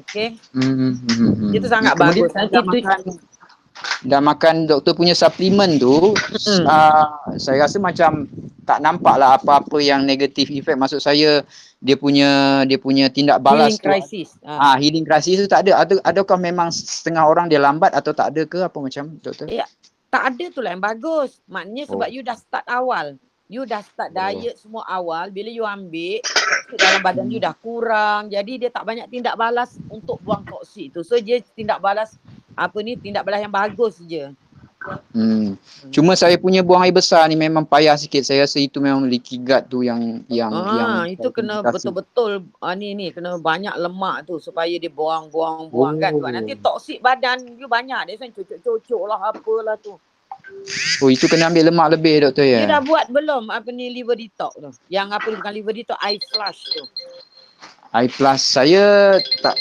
[0.07, 0.34] Okay?
[0.55, 1.51] Hmm, hmm, hmm, hmm.
[1.53, 2.32] Itu sangat Kemudian bagus.
[2.34, 2.99] Nanti tu makan
[4.01, 6.63] dah makan doktor punya suplemen tu Mm-mm.
[6.65, 7.05] uh,
[7.38, 8.25] saya rasa macam
[8.65, 11.41] tak nampak lah apa-apa yang negatif effect maksud saya
[11.82, 14.29] dia punya dia punya tindak balas healing tu crisis.
[14.45, 14.53] Ha.
[14.53, 18.34] ah healing crisis tu tak ada ada adakah memang setengah orang dia lambat atau tak
[18.34, 19.65] ada ke apa macam doktor Ya,
[20.07, 21.39] tak ada tu lah yang bagus.
[21.47, 22.13] Maknanya sebab Oh.
[22.13, 23.15] you dah start awal.
[23.47, 24.15] You dah start Oh.
[24.15, 25.27] diet semua awal.
[25.27, 26.19] Bila you ambil,
[26.75, 28.27] dalam badan you dah kurang.
[28.27, 31.01] Jadi dia tak banyak tindak balas untuk buang toksik tu.
[31.01, 32.15] So dia tindak balas
[32.56, 34.32] apa ni tindak balas yang bagus je.
[35.14, 35.54] Hmm.
[35.93, 38.26] Cuma saya punya buang air besar ni memang payah sikit.
[38.26, 42.74] Saya rasa itu memang leaky gut tu yang yang yang Ah, itu kena betul-betul ah,
[42.74, 46.34] ni ni kena banyak lemak tu supaya dia buang-buang buang kan sebab Oh.
[46.34, 50.02] nanti toksik badan you banyak dia kan cucuk-cucuk lah apalah tu.
[51.06, 52.66] Oh itu kena ambil lemak lebih doktor ya.
[52.66, 54.70] You dah buat belum apa ni liver detox tu?
[54.89, 56.84] Yang apa bukan liver detox, eye flush tu.
[57.92, 59.56] I plus saya tak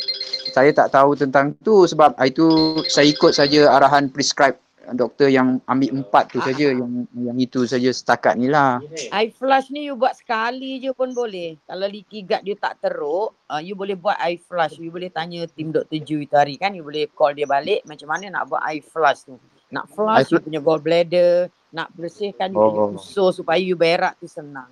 [0.51, 2.47] saya tak tahu tentang tu sebab itu
[2.87, 4.59] saya ikut saja arahan prescribe
[4.91, 8.83] doktor yang ambil empat tu saja yang yang itu saja setakat ni lah.
[9.11, 11.55] Eye flush ni you buat sekali je pun boleh.
[11.63, 14.83] Kalau leaky gut dia tak teruk, uh, you boleh buat eye flush.
[14.83, 16.03] You boleh tanya tim Dr.
[16.03, 16.75] Ju itu hari kan.
[16.75, 19.39] You boleh call dia balik macam mana nak buat eye flush tu.
[19.71, 21.35] Nak flush you flush- punya gallbladder,
[21.71, 22.99] nak bersihkan you punya Oh.
[22.99, 24.67] usus supaya you berak tu senang.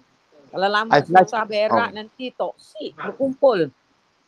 [0.49, 1.95] Kalau lama Eye flush- susah berak oh.
[1.95, 3.69] nanti toksik berkumpul.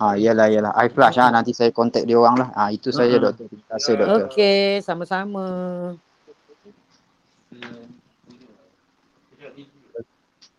[0.00, 2.48] Ah yalah yalah I flush ah nanti saya contact dia orang lah.
[2.56, 3.24] Ah itu saja Mm-mm.
[3.28, 3.44] doktor.
[3.48, 4.24] Terima kasih doktor.
[4.28, 5.46] Okey, sama-sama.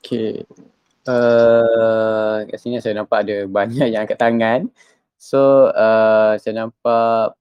[0.01, 0.45] Okay.
[1.01, 4.70] Uh, kat sini saya nampak ada banyak yang angkat tangan.
[5.18, 7.34] So uh, saya nampak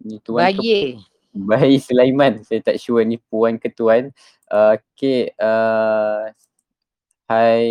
[0.00, 0.80] ni tuan ke Bayi.
[1.36, 2.40] Bayi Sulaiman.
[2.44, 4.08] Saya tak sure ni puan ke tuan.
[4.48, 5.32] Uh, okay.
[5.36, 6.32] Uh,
[7.32, 7.64] hai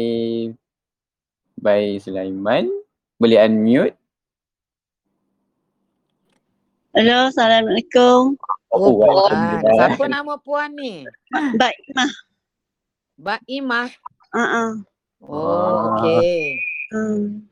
[1.61, 2.65] Bayi Sulaiman.
[3.21, 3.93] Boleh unmute?
[6.97, 8.35] Halo, Assalamualaikum.
[8.73, 9.13] Oh, puan.
[9.13, 9.77] Waalaikumsalam.
[9.93, 11.05] Siapa nama puan ni?
[11.31, 12.11] Mbak Imah.
[13.21, 13.89] Mbak Imah.
[14.33, 14.71] Uh-uh.
[15.21, 16.57] Oh, okey.
[16.89, 17.45] Hmm.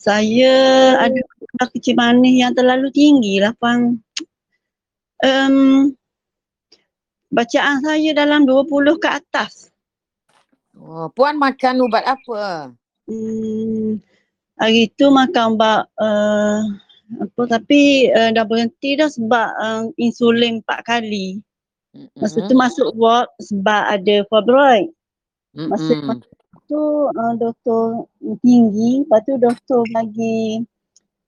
[0.00, 0.54] Saya
[0.96, 4.00] ada gula kecil manis yang terlalu tinggi lah, Pang.
[5.20, 5.92] Um,
[7.28, 9.69] bacaan saya dalam 20 ke atas.
[10.80, 12.72] Oh, puan makan ubat apa?
[13.04, 14.00] Hmm,
[14.56, 16.64] hari tu makan ubat uh,
[17.20, 21.44] apa tapi uh, dah berhenti dah sebab uh, insulin 4 kali.
[22.16, 24.88] Masa tu masuk ward sebab ada fibroid.
[25.52, 26.22] Masa Mm-mm.
[26.70, 28.06] tu uh, doktor
[28.46, 30.62] tinggi, lepas tu doktor bagi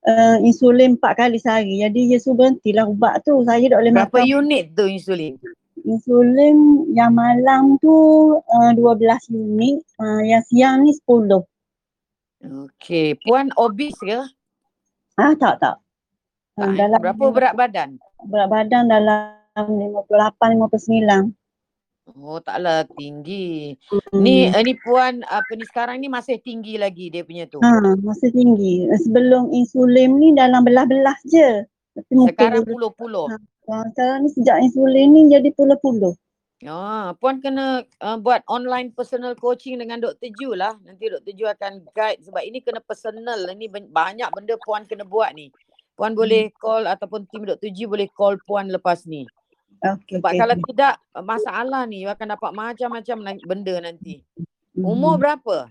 [0.06, 1.82] uh, insulin 4 kali sehari.
[1.82, 3.42] Jadi dia suruh berhentilah ubat tu.
[3.42, 4.32] Saya tak boleh Berapa makan.
[4.38, 5.34] unit tu insulin?
[5.82, 7.94] Insulin yang malam tu
[8.38, 11.42] uh, 12 unit, uh, yang siang ni 10.
[12.42, 14.18] Okey, puan obes ke?
[15.18, 15.76] Ah tak tak.
[16.58, 16.74] Uh, eh?
[16.78, 17.90] dalam Berapa berat badan?
[18.22, 20.06] berat badan dalam 58
[20.58, 21.34] 59.
[22.18, 23.78] Oh, taklah tinggi.
[23.86, 24.18] Hmm.
[24.18, 27.62] Ni eh, ni puan apa ni sekarang ni masih tinggi lagi dia punya tu.
[27.62, 28.90] Ha, masih tinggi.
[29.06, 31.62] Sebelum insulin ni dalam belah-belah je.
[31.94, 33.30] Tapi Sekarang puluh-puluh.
[33.30, 33.36] Ha,
[33.66, 36.14] sekarang ni sejak insulin ni jadi puluh-puluh.
[36.62, 40.30] Ah, puan kena uh, buat online personal coaching dengan Dr.
[40.38, 40.78] Ju lah.
[40.86, 41.34] Nanti Dr.
[41.34, 43.50] Ju akan guide sebab ini kena personal.
[43.50, 45.50] Ini ben- banyak benda puan kena buat ni.
[45.98, 47.66] Puan boleh call ataupun tim Dr.
[47.74, 49.26] Ju boleh call puan lepas ni.
[49.82, 50.22] Okey.
[50.22, 50.38] Sebab okey.
[50.38, 50.94] kalau tidak
[51.26, 54.22] masalah ni you akan dapat macam-macam na- benda nanti.
[54.78, 55.66] Umur berapa?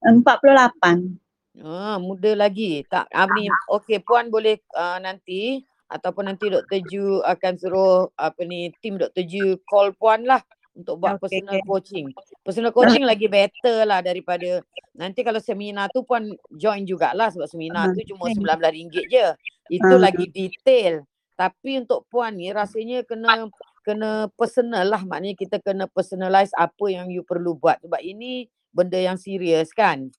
[0.00, 1.20] 48.
[1.60, 2.80] Ah, muda lagi.
[2.88, 3.52] Tak apa ni.
[3.68, 6.80] Okey, puan boleh uh, nanti ataupun nanti Dr.
[6.86, 9.26] Ju akan suruh apa ni tim Dr.
[9.26, 10.38] Ju call puan lah
[10.78, 12.06] untuk buat Okey, personal coaching.
[12.46, 14.62] Personal coaching lagi better lah daripada
[14.94, 18.38] nanti kalau seminar tu puan join jugalah sebab seminar tu cuma okey.
[18.38, 18.78] RM19
[19.10, 19.26] je.
[19.68, 19.98] Itu Ah.
[19.98, 21.02] lagi detail.
[21.34, 27.08] Tapi untuk puan ni rasanya kena kena personal lah maknanya kita kena personalize apa yang
[27.08, 30.12] you perlu buat sebab ini benda yang serius kan.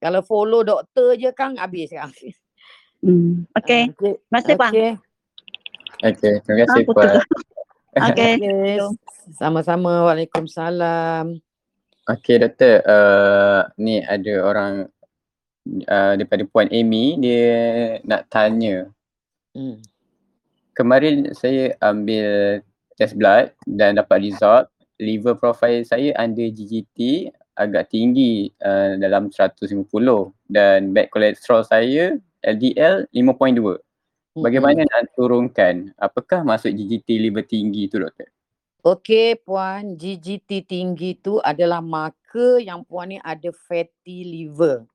[0.00, 2.10] Kalau follow doktor je kan habis kan.
[3.02, 3.46] Hmm.
[3.54, 3.94] Okey.
[3.94, 4.12] Okey.
[4.18, 4.72] Terima kasih bang.
[4.72, 4.90] Okey.
[5.98, 7.08] Okay, terima kasih Ah, puan.
[8.10, 8.32] Okey.
[8.38, 8.76] Okey.
[9.38, 10.08] Sama-sama.
[10.08, 11.38] Waalaikumsalam.
[12.08, 14.88] Okay doktor, uh, ni ada orang
[15.84, 17.52] uh, daripada Puan Amy, dia
[18.08, 18.88] nak tanya.
[19.52, 19.84] Hmm.
[20.72, 22.64] Kemarin saya ambil
[22.96, 27.28] test blood dan dapat result, liver profile saya under GGT
[27.60, 29.68] agak tinggi uh, dalam 150
[30.48, 33.78] dan bad cholesterol saya LDL 5.2.
[34.38, 35.90] Bagaimana nak turunkan?
[35.98, 38.30] Apakah maksud GGT liver tinggi tu doktor?
[38.86, 44.86] Okey puan, GGT tinggi tu adalah marker yang puan ni ada fatty liver.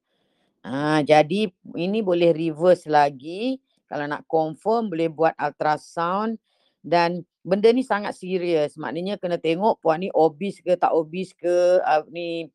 [0.64, 3.60] Ha, jadi ini boleh reverse lagi.
[3.92, 6.40] Kalau nak confirm boleh buat ultrasound
[6.80, 8.80] dan benda ni sangat serius.
[8.80, 12.48] Maknanya kena tengok puan ni obese ke tak obese ke uh, ni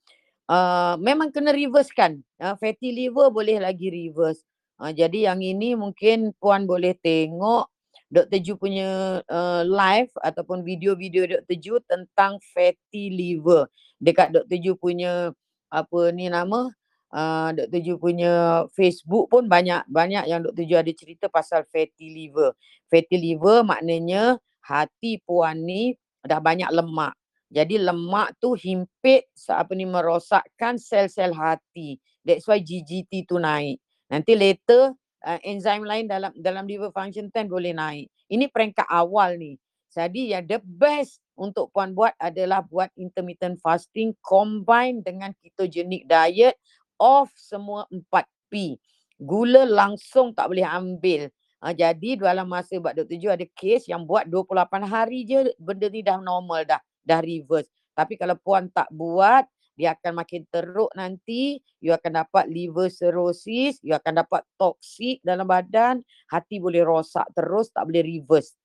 [0.48, 2.16] uh, memang kena reverse kan.
[2.40, 4.40] Uh, fatty liver boleh lagi reverse.
[4.78, 7.66] Uh, jadi yang ini mungkin puan boleh tengok
[8.08, 8.40] Dr.
[8.40, 11.56] Ju punya uh, live ataupun video-video Dr.
[11.60, 13.68] Ju tentang fatty liver.
[14.00, 14.56] Dekat Dr.
[14.56, 15.34] Ju punya
[15.68, 16.72] apa ni nama
[17.12, 17.80] uh, Dr.
[17.84, 20.64] Ju punya Facebook pun banyak banyak yang Dr.
[20.64, 22.56] Ju ada cerita pasal fatty liver.
[22.88, 25.92] Fatty liver maknanya hati puan ni
[26.24, 27.12] dah banyak lemak.
[27.48, 31.96] Jadi lemak tu himpit apa ni merosakkan sel-sel hati.
[32.20, 33.80] That's why GGT tu naik.
[34.08, 38.08] Nanti later uh, enzim lain dalam dalam liver function 10 boleh naik.
[38.28, 39.60] Ini peringkat awal ni.
[39.88, 46.56] Jadi yang the best untuk puan buat adalah buat intermittent fasting combine dengan ketogenic diet
[47.00, 48.76] off semua 4P.
[49.18, 51.32] Gula langsung tak boleh ambil.
[51.58, 53.18] Uh, jadi dalam masa buat Dr.
[53.18, 56.80] Ju ada kes yang buat 28 hari je benda ni dah normal dah.
[57.02, 57.66] Dah reverse.
[57.98, 59.42] Tapi kalau puan tak buat
[59.78, 65.46] dia akan makin teruk nanti, you akan dapat liver cirrhosis, you akan dapat toksik dalam
[65.46, 68.58] badan, hati boleh rosak terus, tak boleh reverse.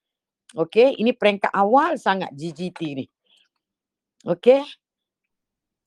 [0.57, 3.05] Okay, ini peringkat awal sangat GGT ni.
[4.25, 4.65] Okay.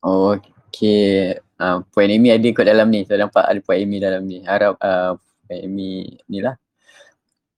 [0.03, 1.39] Okay.
[1.57, 3.03] Uh, Puan Amy ada kot dalam ni.
[3.03, 4.45] Saya nampak ada Puan Amy dalam ni.
[4.47, 6.55] Harap uh, Puan Amy ni lah.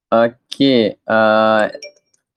[0.09, 0.97] Okay.
[1.05, 1.69] Uh,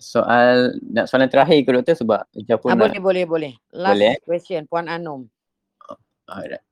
[0.01, 3.53] soal nak soalan terakhir ke doktor sebab Ah, pun boleh, boleh, boleh.
[3.69, 4.19] Last Boleh, eh?
[4.25, 5.29] question, Puan Anum.
[6.25, 6.65] Alright.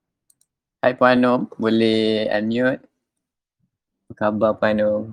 [0.81, 2.81] Hai Puan Anum, boleh unmute?
[4.09, 5.03] Apa khabar Puan Anum?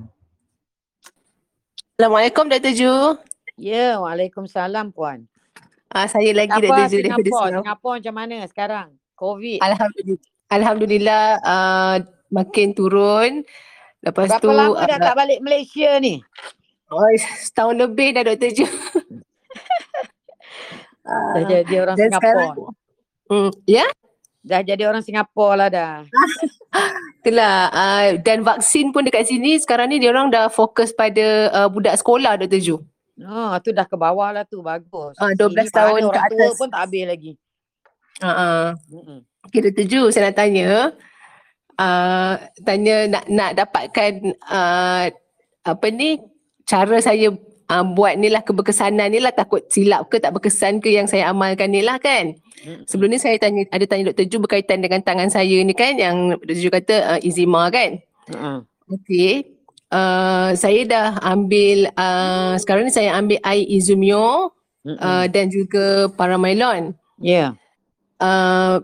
[1.97, 2.73] Assalamualaikum Dr.
[2.73, 2.95] Ju.
[3.61, 5.29] Ya, Waalaikumsalam Puan.
[5.93, 6.89] Ah, saya lagi Dr.
[6.89, 7.61] Ju daripada Singapura?
[7.61, 7.97] Singapura.
[8.01, 8.89] Macam mana sekarang?
[9.17, 9.61] COVID.
[9.61, 10.25] Alhamdulillah.
[10.47, 11.97] Alhamdulillah uh,
[12.33, 13.45] makin turun.
[14.05, 16.23] Lepas Berapa tu lama dah ah, tak balik Malaysia ni?
[16.91, 17.03] Oh,
[17.47, 18.51] setahun lebih dah Dr.
[18.53, 18.67] Ju.
[21.07, 22.19] Dah jadi orang Singapura.
[22.19, 22.51] sekarang
[23.27, 23.87] Hmm, ya?
[24.43, 25.95] Dah jadi orang Singapura lah dah.
[27.23, 31.69] Itulah uh, dan vaksin pun dekat sini sekarang ni dia orang dah fokus pada uh,
[31.71, 32.59] budak sekolah Dr.
[32.59, 32.77] Ju.
[33.23, 34.63] Oh, tu dah ke bawah lah tu.
[34.63, 35.15] Bagus.
[35.19, 36.59] Ah, 12 Sini tahun ke orang atas.
[36.59, 37.33] pun tak habis lagi.
[38.19, 38.65] Uh, uh.
[38.91, 39.19] Mm-mm.
[39.47, 39.87] Okay Dr.
[39.87, 40.91] Ju saya nak tanya
[41.79, 42.35] uh,
[42.67, 44.11] tanya nak nak dapatkan
[44.43, 45.05] uh,
[45.63, 46.19] apa ni
[46.67, 47.31] cara saya
[47.71, 51.31] uh, buat ni lah keberkesanan ni lah takut silap ke tak berkesan ke yang saya
[51.31, 52.35] amalkan ni lah kan.
[52.91, 54.27] Sebelum ni saya tanya ada tanya Dr.
[54.27, 56.59] Ju berkaitan dengan tangan saya ni kan yang Dr.
[56.59, 58.03] Ju kata uh, eczema kan.
[58.27, 58.67] Mm-mm.
[58.91, 59.55] Okey.
[59.87, 64.51] Uh, saya dah ambil uh, sekarang ni saya ambil air Izumio
[64.83, 66.91] uh, dan juga Paramylon.
[67.23, 67.55] Ya.
[68.19, 68.83] Uh,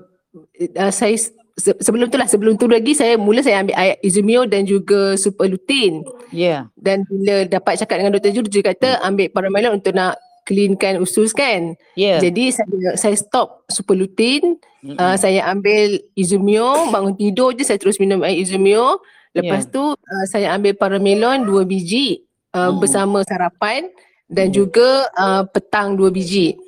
[0.78, 1.18] uh, saya
[1.54, 5.16] se- sebelum tu lah sebelum tu lagi saya mula saya ambil air Izumio dan juga
[5.16, 6.02] super lutein.
[6.30, 6.68] Ya.
[6.74, 8.32] Dan bila dapat cakap dengan Dr.
[8.32, 11.78] Ju dia kata ambil Paramylon untuk nak cleankan usus kan.
[11.94, 12.18] Ya.
[12.18, 14.58] Jadi saya saya stop super lutein,
[14.98, 18.98] uh, saya ambil Izumio, bangun tidur je saya terus minum air Izumio.
[19.32, 19.72] Lepas Ya.
[19.72, 22.20] tu uh, saya ambil Paramelon dua biji
[22.52, 22.84] uh, Mm-mm.
[22.84, 23.88] bersama sarapan
[24.28, 26.58] dan juga uh, petang dua biji.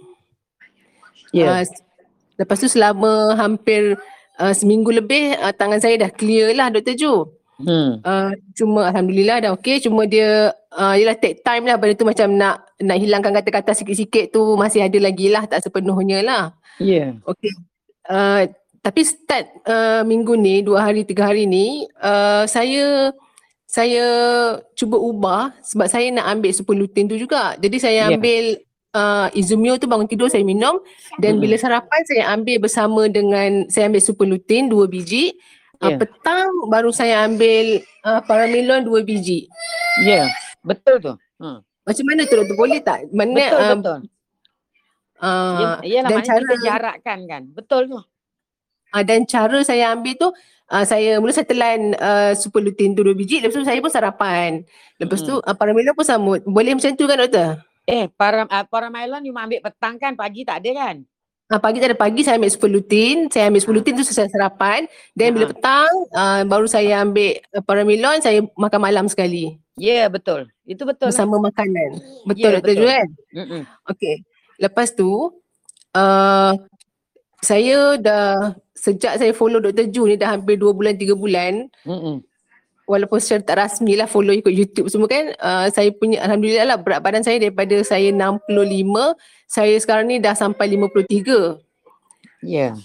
[1.35, 1.61] Ya.
[1.61, 1.62] Uh,
[2.39, 3.99] lepas tu selama hampir
[4.39, 6.95] uh, seminggu lebih uh, tangan saya dah clear lah Dr.
[6.95, 7.14] Ju.
[7.55, 8.03] Hmm.
[8.03, 9.78] Uh, cuma Alhamdulillah dah okey.
[9.78, 14.35] Cuma dia uh, yelah take time lah benda tu macam nak nak hilangkan kata-kata sikit-sikit
[14.35, 16.43] tu masih ada lagi lah tak sepenuhnya lah.
[16.82, 17.14] Ya.
[17.22, 17.55] Okey.
[18.11, 18.51] Uh,
[18.85, 23.14] tapi start uh, minggu ni, dua hari, tiga hari ni, uh, saya
[23.64, 24.05] saya
[24.76, 27.57] cuba ubah sebab saya nak ambil super lutein tu juga.
[27.57, 28.14] Jadi saya Ya.
[28.14, 28.61] ambil
[28.95, 30.78] uh, Izumio tu bangun tidur saya minum
[31.18, 35.34] dan bila sarapan saya ambil bersama dengan saya ambil super lutein dua biji.
[35.82, 35.99] Uh, Ya.
[36.01, 39.51] petang baru saya ambil uh, Paramilon dua biji.
[40.01, 40.30] Ya.
[40.62, 41.12] Betul tu.
[41.36, 41.61] Hmm.
[41.84, 43.11] Macam mana tu doktor boleh tak?
[43.12, 43.99] Mana Betul, uh, betul.
[45.20, 47.42] Uh, Ya, Yalah dan kita cara- jarakkan kan.
[47.53, 47.99] Betul tu.
[48.95, 50.28] Uh, dan cara saya ambil tu
[50.70, 53.90] uh, saya mula saya telan uh, super lutein tu dua biji lepas tu saya pun
[53.92, 54.62] sarapan.
[54.97, 56.38] Lepas tu uh, Paramilon pun sama.
[56.47, 57.61] Boleh macam tu kan doktor?
[57.85, 60.97] Eh, para uh, Paramylon you ambil petang kan, pagi tak ada kan?
[61.53, 64.32] Uh, pagi tak ada pagi saya ambil super lutein, saya ambil super lutein tu saya
[64.32, 65.53] sarapan dan bila Ha.
[65.53, 67.37] petang uh, baru saya ambil
[67.68, 70.47] Paramilon saya makan malam sekali Ya, yeah, betul.
[70.64, 71.51] Itu betul bersama lah.
[71.51, 71.91] makanan.
[72.24, 72.74] Betul Ya, betul.
[72.78, 73.09] Ju kan?
[73.35, 73.62] Mm-mm.
[73.91, 74.14] Okey.
[74.57, 75.11] Lepas tu
[75.93, 76.53] uh,
[77.43, 79.91] saya dah sejak saya follow Dr.
[79.91, 81.53] Ju ni dah hampir 2 bulan 3 bulan
[81.85, 82.22] Mm-mm.
[82.85, 86.78] Walaupun secara tak rasmi lah follow ikut YouTube semua kan uh, saya punya Alhamdulillah lah
[86.80, 88.49] berat badan saya daripada saya 65
[89.49, 91.64] saya sekarang ni dah sampai 53
[92.45, 92.76] Ya.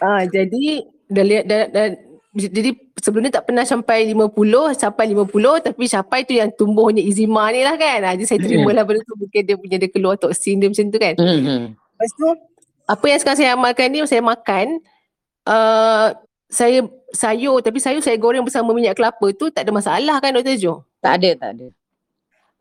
[0.00, 1.86] Ah jadi dah lihat dah, dah,
[2.34, 4.32] jadi sebelum ni tak pernah sampai 50
[4.74, 8.00] sampai 50 tapi sampai tu yang tumbuhnya eczema ni lah kan.
[8.02, 10.88] Ah, jadi saya terima lah benda tu mungkin dia punya dia keluar toksin dia macam
[10.88, 11.14] tu kan.
[11.70, 12.26] Lepas tu
[12.84, 14.66] apa yang sekarang saya amalkan ni saya makan
[15.46, 16.06] uh,
[16.54, 20.54] saya sayur tapi sayur saya goreng bersama minyak kelapa tu tak ada masalah kan Dr.
[20.54, 20.86] Jo?
[21.02, 21.66] Tak ada, tak ada.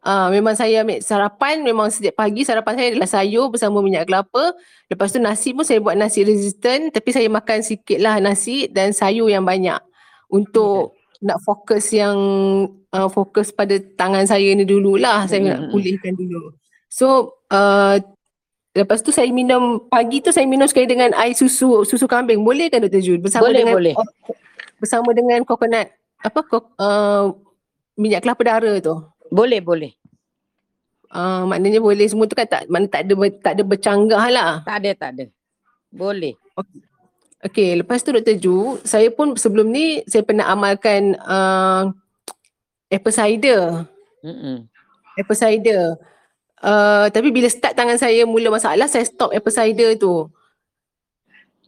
[0.03, 4.51] Ah, memang saya ambil sarapan memang setiap pagi sarapan saya adalah sayur bersama minyak kelapa.
[4.91, 8.91] Lepas tu nasi pun saya buat nasi resistant tapi saya makan sikit lah nasi dan
[8.91, 9.79] sayur yang banyak
[10.27, 12.19] untuk nak fokus yang
[12.91, 15.71] uh, fokus pada tangan saya ni dululah saya nak Mm-mm.
[15.71, 16.51] pulihkan dulu.
[16.91, 18.03] So uh,
[18.73, 22.41] lepas tu saya minum pagi tu saya minum sekali dengan air susu susu kambing.
[22.41, 23.01] Boleh kan Dr.
[23.01, 23.21] Jul?
[23.21, 23.95] Bersama Boleh, dengan boleh.
[24.81, 25.87] bersama dengan coconut
[26.23, 27.35] apa kok, uh,
[27.99, 28.95] minyak kelapa dara tu.
[29.29, 29.91] Boleh, boleh.
[31.13, 34.51] Uh, maknanya boleh semua tu kan tak mana tak ada tak ada bercanggah lah.
[34.65, 35.25] Tak ada, tak ada.
[35.93, 36.33] Boleh.
[37.43, 38.39] Okey, lepas tu Dr.
[38.39, 41.91] Ju, saya pun sebelum ni saya pernah amalkan uh,
[42.87, 43.83] apple cider.
[44.23, 44.65] Mm-mm.
[45.19, 45.99] Apple cider.
[46.63, 50.31] Uh, tapi bila start tangan saya mula masalah, saya stop apple cider tu.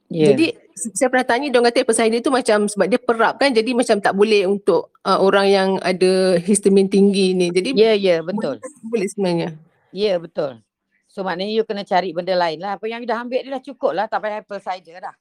[0.08, 0.32] Ya.
[0.32, 3.72] Jadi saya pernah tanya dia kata apple cider tu macam sebab dia perap kan jadi
[3.76, 7.52] macam tak boleh untuk uh, orang yang ada histamin tinggi ni.
[7.52, 8.64] Jadi Ya, ya, betul.
[8.88, 9.50] boleh sebenarnya.
[9.92, 10.64] Ya, betul.
[11.12, 12.76] So maknanya you kena cari benda lain lah.
[12.76, 14.08] Apa yang you dah ambil ni dah cukup lah.
[14.08, 15.16] Tak payah apple cider dah.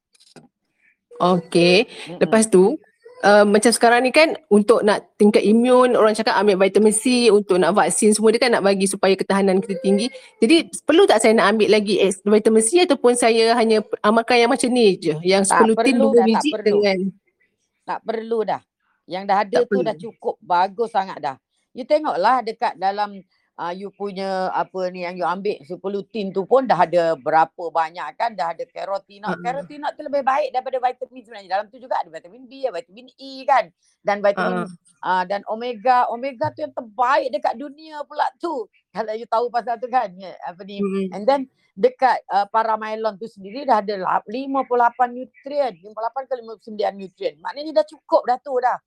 [2.11, 2.19] Mm-mm.
[2.19, 2.75] Lepas tu
[3.23, 7.61] uh, macam sekarang ni kan untuk nak tingkat imun orang cakap ambil vitamin C untuk
[7.63, 10.11] nak vaksin semua dia kan nak bagi supaya ketahanan kita tinggi.
[10.43, 14.69] Jadi perlu tak saya nak ambil lagi vitamin C ataupun saya hanya amalkan yang macam
[14.73, 16.67] ni je yang Tak 10 tin perlu 2 dah, tak biji perlu.
[16.67, 16.99] dengan
[17.85, 18.61] Tak perlu dah.
[19.05, 19.87] Yang dah ada Tak tu perlu.
[19.87, 20.35] dah cukup.
[20.41, 21.37] Bagus sangat dah.
[21.77, 23.21] You tengoklah dekat dalam
[23.55, 25.79] uh, you punya apa ni yang you ambil 10
[26.09, 28.33] tin tu pun dah ada berapa banyak kan.
[28.33, 29.37] Dah ada carotenoid.
[29.37, 29.43] Ha.
[29.43, 31.51] Carotenoid tu lebih baik daripada vitamin sebenarnya.
[31.51, 33.65] Dalam tu juga ada vitamin B, vitamin E kan.
[34.01, 34.67] Dan vitamin
[35.01, 35.21] Ah.
[35.21, 36.09] uh, dan omega.
[36.09, 38.67] Omega tu yang terbaik dekat dunia pula tu.
[38.91, 40.11] Kalau you tahu pasal tu kan.
[40.15, 40.79] Ya, apa ni.
[40.79, 41.09] Mm.
[41.13, 41.41] And then
[41.75, 44.71] dekat uh, paramylon tu sendiri dah ada lap- 58
[45.11, 45.91] nutrien, 58
[46.25, 47.35] ke 59 nutrien.
[47.39, 48.79] Maknanya dah cukup dah tu dah.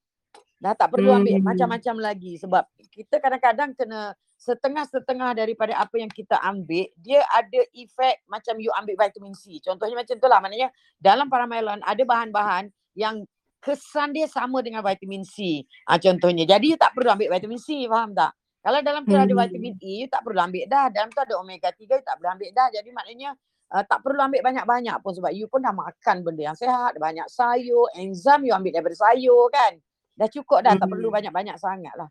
[0.57, 1.45] Dah tak perlu ambil Hmm.
[1.45, 8.21] macam-macam lagi sebab kita kadang-kadang kena setengah-setengah daripada apa yang kita ambil, dia ada efek
[8.29, 9.57] macam you ambil vitamin C.
[9.59, 10.39] Contohnya macam tu lah.
[10.39, 10.69] Maknanya
[11.01, 13.25] dalam paramylon ada bahan-bahan yang
[13.59, 15.65] kesan dia sama dengan vitamin C.
[15.89, 16.45] Ah contohnya.
[16.45, 18.31] Jadi you tak perlu ambil vitamin C, faham tak?
[18.61, 19.41] Kalau dalam tu ada Hmm.
[19.47, 20.91] vitamin E, you tak perlu ambil dah.
[20.91, 22.67] Dalam tu ada omega 3, you tak perlu ambil dah.
[22.73, 23.29] Jadi maknanya
[23.71, 27.27] uh, tak perlu ambil banyak-banyak pun sebab you pun dah makan benda yang sehat, banyak
[27.31, 29.79] sayur, enzim you ambil daripada sayur kan.
[30.19, 31.15] Dah cukup dah, tak perlu Hmm.
[31.15, 32.09] banyak-banyak sangat lah.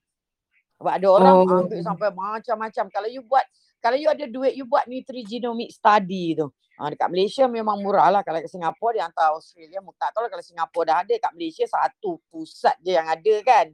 [0.76, 1.62] Sebab ada orang Oh.
[1.64, 2.84] ambil sampai macam-macam.
[2.92, 3.44] Kalau you buat,
[3.80, 6.52] kalau you ada duit, you buat nutrigenomic study tu.
[6.76, 8.20] Ha, dekat Malaysia memang murah lah.
[8.20, 9.80] Kalau kat Singapura, dia hantar Australia.
[9.96, 11.14] Tak tahu lah kalau Singapura dah ada.
[11.16, 13.66] Kat Malaysia satu pusat je yang ada kan.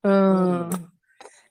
[0.00, 0.72] Hmm.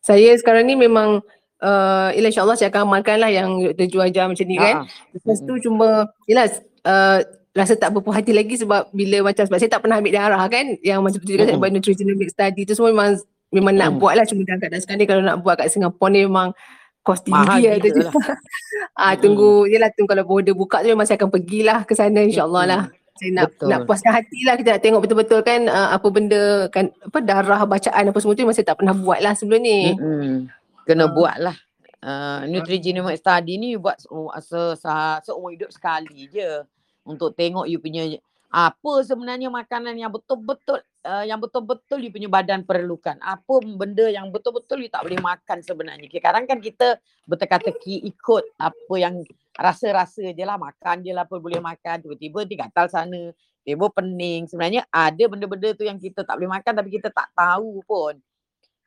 [0.01, 1.21] Saya sekarang ni memang
[1.61, 3.85] uh, Yelah insyaAllah saya akan amalkan lah yang Dr.
[3.85, 4.75] Ju ajar macam ni kan.
[4.81, 6.49] Ha, Lepas tu cuma Yelah
[6.89, 7.21] uh,
[7.53, 10.65] rasa tak berpuas hati lagi sebab bila macam sebab saya tak pernah ambil darah kan
[10.81, 11.61] yang macam tu juga saya Mm-mm.
[11.61, 13.19] buat nutrigenomic study tu semua memang
[13.51, 13.99] memang nak Mm-mm.
[13.99, 16.55] buat lah cuma dalam keadaan sekarang ni kalau nak buat kat Singapura ni memang
[17.01, 18.13] kos tinggi lah tu gila lah.
[19.01, 22.63] ah tunggu yelah tunggu kalau border buka tu memang saya akan pergilah ke sana insyaAllah
[22.63, 23.17] lah Mm-mm.
[23.17, 23.67] saya nak Betul.
[23.67, 27.61] nak puaskan hati lah kita nak tengok betul-betul kan uh, apa benda kan apa darah
[27.63, 30.47] bacaan apa semua tu memang saya tak pernah buat lah sebelum ni Mm-mm.
[30.81, 31.09] Kena Ah.
[31.09, 31.57] buat lah.
[32.01, 34.09] Uh, nutrigenomic study ni you buat se-
[34.41, 34.89] se, se,
[35.23, 36.65] seumur hidup sekali je.
[37.01, 38.09] Untuk tengok you punya
[38.51, 43.15] apa sebenarnya makanan yang betul-betul uh, yang betul-betul you punya badan perlukan.
[43.23, 46.11] Apa benda yang betul-betul you tak boleh makan sebenarnya.
[46.11, 49.23] Sekarang kan kita berteka-teki ikut apa yang
[49.55, 50.59] rasa-rasa je lah.
[50.59, 52.03] Makan je lah apa boleh makan.
[52.03, 53.31] Tiba-tiba nanti gatal sana.
[53.63, 54.51] Tiba pening.
[54.51, 58.19] Sebenarnya ada benda-benda tu yang kita tak boleh makan tapi kita tak tahu pun.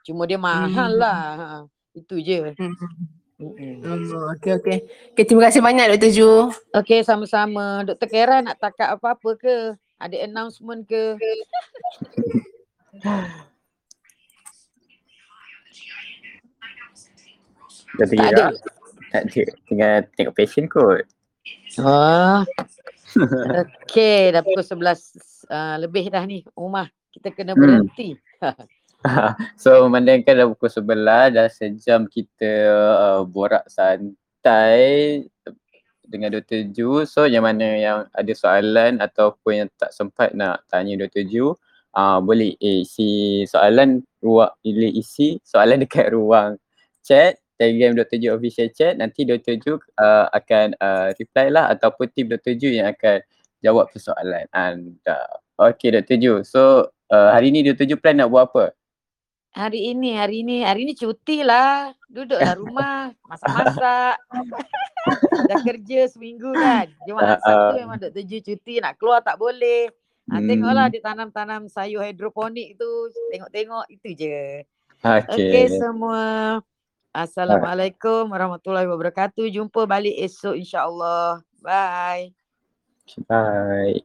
[0.04, 1.00] Cuma dia mahal Hmm.
[1.00, 1.18] lah.
[1.40, 1.46] Ha,
[1.96, 2.52] Itu je.
[2.60, 2.76] Hmm.
[3.34, 3.82] Mm-mm.
[3.82, 4.78] Hmm, okey okey.
[5.10, 6.10] Okay, terima kasih banyak Dr.
[6.14, 6.54] Ju.
[6.70, 7.82] Okey, sama-sama.
[7.82, 8.06] Dr.
[8.06, 9.74] Kera nak takat apa-apa ke?
[9.98, 11.18] Ada announcement ke?
[17.98, 18.46] Dah Tak ada.
[19.10, 19.42] Tak ada.
[19.66, 21.02] Tinggal tengok passion kot.
[21.82, 22.46] Oh.
[23.66, 26.46] Okey, dah pukul 11 uh, lebih dah ni.
[26.54, 27.90] Umah, kita kena Hmm.
[29.62, 35.24] so memandangkan dah pukul 11 dah sejam kita uh, borak santai
[36.08, 36.68] dengan Dr.
[36.72, 37.04] Ju.
[37.08, 41.24] So yang mana yang ada soalan ataupun yang tak sempat nak tanya Dr.
[41.28, 41.56] Ju
[41.96, 46.60] uh, boleh isi soalan ruang boleh isi soalan dekat ruang
[47.00, 48.18] chat Telegram Dr.
[48.18, 49.56] Ju official chat nanti Dr.
[49.62, 52.58] Ju uh, akan uh, reply lah ataupun tim Dr.
[52.58, 53.22] Ju yang akan
[53.64, 55.18] jawab persoalan anda.
[55.56, 56.16] Okay Dr.
[56.20, 56.32] Ju.
[56.44, 57.86] So uh, hari ni Dr.
[57.88, 58.74] Ju plan nak buat apa?
[59.54, 61.94] Hari ini, hari ini, hari ini cuti lah.
[62.10, 64.18] Duduk dalam rumah, masak-masak.
[65.50, 66.90] Dah kerja seminggu kan.
[67.06, 67.78] Jumaat Ah, Sabtu ah.
[67.78, 68.24] memang Dr.
[68.26, 68.82] Ju cuti.
[68.82, 69.94] Nak keluar tak boleh.
[70.26, 70.48] Ha, Hmm.
[70.48, 72.90] Tengoklah dia tanam-tanam sayur hidroponik tu.
[73.30, 74.64] Tengok-tengok itu je.
[75.04, 75.22] Okay.
[75.28, 76.24] Okey semua.
[77.12, 79.46] Assalamualaikum warahmatullahi wabarakatuh.
[79.46, 81.44] Jumpa balik esok insya-Allah.
[81.60, 82.32] Bye.
[83.28, 84.02] Bye.